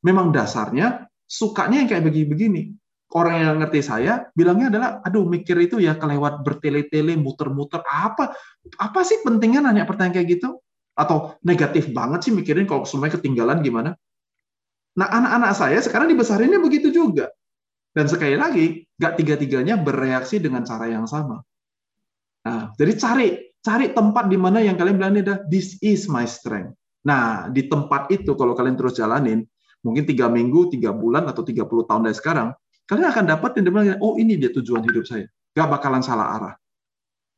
[0.06, 2.74] Memang dasarnya, sukanya yang kayak begini-begini.
[3.08, 8.36] Orang yang ngerti saya, bilangnya adalah, aduh mikir itu ya kelewat bertele-tele, muter-muter, apa
[8.76, 10.60] apa sih pentingnya nanya pertanyaan kayak gitu?
[10.92, 13.96] Atau negatif banget sih mikirin kalau semuanya ketinggalan gimana?
[15.00, 17.32] Nah, anak-anak saya sekarang dibesarinnya begitu juga.
[17.96, 21.40] Dan sekali lagi, nggak tiga-tiganya bereaksi dengan cara yang sama.
[22.44, 23.28] Nah, jadi cari
[23.64, 26.76] cari tempat di mana yang kalian bilang ini adalah this is my strength.
[27.08, 29.48] Nah, di tempat itu kalau kalian terus jalanin,
[29.80, 32.52] mungkin tiga minggu, tiga bulan, atau 30 tahun dari sekarang,
[32.88, 35.28] kalian akan dapat yang bilang, oh ini dia tujuan hidup saya.
[35.52, 36.54] Gak bakalan salah arah.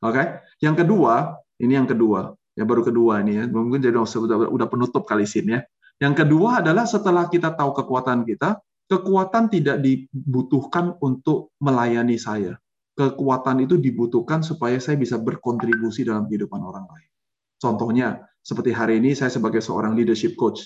[0.07, 0.15] Oke?
[0.15, 0.27] Okay?
[0.63, 5.05] Yang kedua, ini yang kedua, ya baru kedua ini ya, mungkin jadi udah, udah penutup
[5.05, 5.61] kali sini ya.
[6.01, 8.57] Yang kedua adalah setelah kita tahu kekuatan kita,
[8.89, 12.57] kekuatan tidak dibutuhkan untuk melayani saya.
[12.97, 17.09] Kekuatan itu dibutuhkan supaya saya bisa berkontribusi dalam kehidupan orang lain.
[17.61, 20.65] Contohnya, seperti hari ini saya sebagai seorang leadership coach.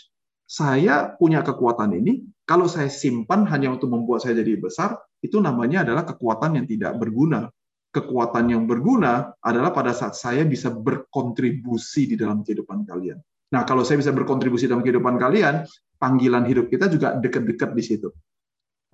[0.55, 5.83] Saya punya kekuatan ini, kalau saya simpan hanya untuk membuat saya jadi besar, itu namanya
[5.83, 7.51] adalah kekuatan yang tidak berguna.
[7.91, 13.19] Kekuatan yang berguna adalah pada saat saya bisa berkontribusi di dalam kehidupan kalian.
[13.51, 15.67] Nah, kalau saya bisa berkontribusi dalam kehidupan kalian,
[15.99, 18.15] panggilan hidup kita juga dekat-dekat di situ.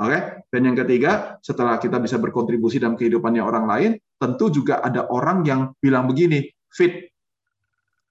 [0.00, 5.04] Oke, dan yang ketiga, setelah kita bisa berkontribusi dalam kehidupannya orang lain, tentu juga ada
[5.12, 7.12] orang yang bilang begini, fit,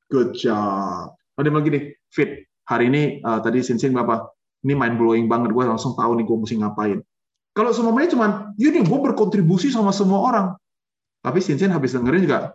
[0.05, 1.17] good job.
[1.33, 4.29] Ada bilang begini, fit, hari ini uh, tadi Sinsin apa?
[4.61, 6.99] Ini mind blowing banget, gue langsung tahu nih gue mesti ngapain.
[7.57, 8.27] Kalau semuanya cuma,
[8.61, 10.47] ini gue berkontribusi sama semua orang.
[11.25, 12.53] Tapi Sinsin habis dengerin juga,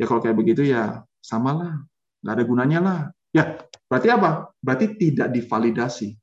[0.00, 1.84] ya kalau kayak begitu ya samalah,
[2.24, 3.00] nggak ada gunanya lah.
[3.34, 4.50] Ya, berarti apa?
[4.62, 6.14] Berarti tidak divalidasi.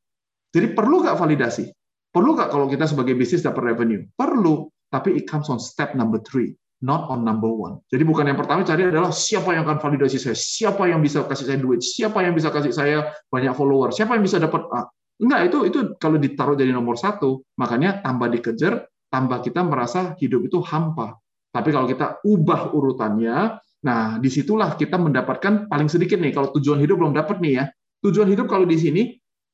[0.49, 1.69] Jadi perlu nggak validasi?
[2.09, 4.01] Perlu nggak kalau kita sebagai bisnis dapat revenue?
[4.17, 7.83] Perlu, tapi it comes on step number three, not on number one.
[7.91, 11.45] Jadi bukan yang pertama cari adalah siapa yang akan validasi saya, siapa yang bisa kasih
[11.49, 14.63] saya duit, siapa yang bisa kasih saya banyak follower, siapa yang bisa dapat.
[14.71, 14.87] Ah,
[15.19, 20.47] enggak, itu itu kalau ditaruh jadi nomor satu, makanya tambah dikejar, tambah kita merasa hidup
[20.47, 21.19] itu hampa.
[21.49, 26.35] Tapi kalau kita ubah urutannya, Nah, di situlah kita mendapatkan paling sedikit nih.
[26.35, 27.65] Kalau tujuan hidup belum dapat nih ya.
[28.03, 29.01] Tujuan hidup kalau di sini,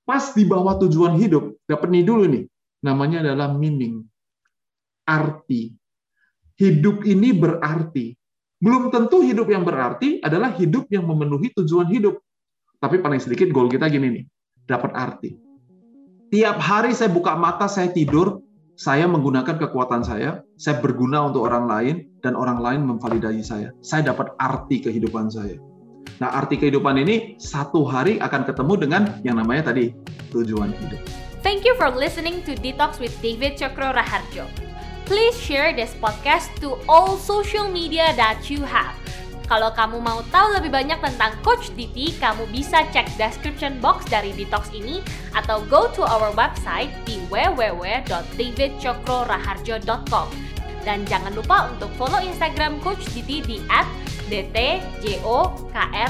[0.05, 2.43] pas di bawah tujuan hidup, dapat nih dulu nih.
[2.85, 4.01] Namanya adalah meaning.
[5.05, 5.73] Arti.
[6.55, 8.15] Hidup ini berarti.
[8.63, 12.15] Belum tentu hidup yang berarti adalah hidup yang memenuhi tujuan hidup.
[12.79, 14.23] Tapi paling sedikit goal kita gini nih.
[14.63, 15.35] Dapat arti.
[16.31, 18.39] Tiap hari saya buka mata, saya tidur,
[18.79, 23.69] saya menggunakan kekuatan saya, saya berguna untuk orang lain, dan orang lain memvalidasi saya.
[23.83, 25.59] Saya dapat arti kehidupan saya.
[26.23, 29.91] Nah, arti kehidupan ini satu hari akan ketemu dengan yang namanya tadi
[30.31, 31.03] tujuan hidup.
[31.43, 34.74] Thank you for listening to Detox with David Cokro Raharjo.
[35.05, 38.97] Please share this podcast to all social media that you have.
[39.45, 44.33] Kalau kamu mau tahu lebih banyak tentang Coach Diti, kamu bisa cek description box dari
[44.33, 45.05] Detox ini
[45.37, 50.27] atau go to our website di www.davidcokroraharjo.com.
[50.81, 53.61] Dan jangan lupa untuk follow Instagram Coach Diti di
[54.25, 56.09] @dtjokron.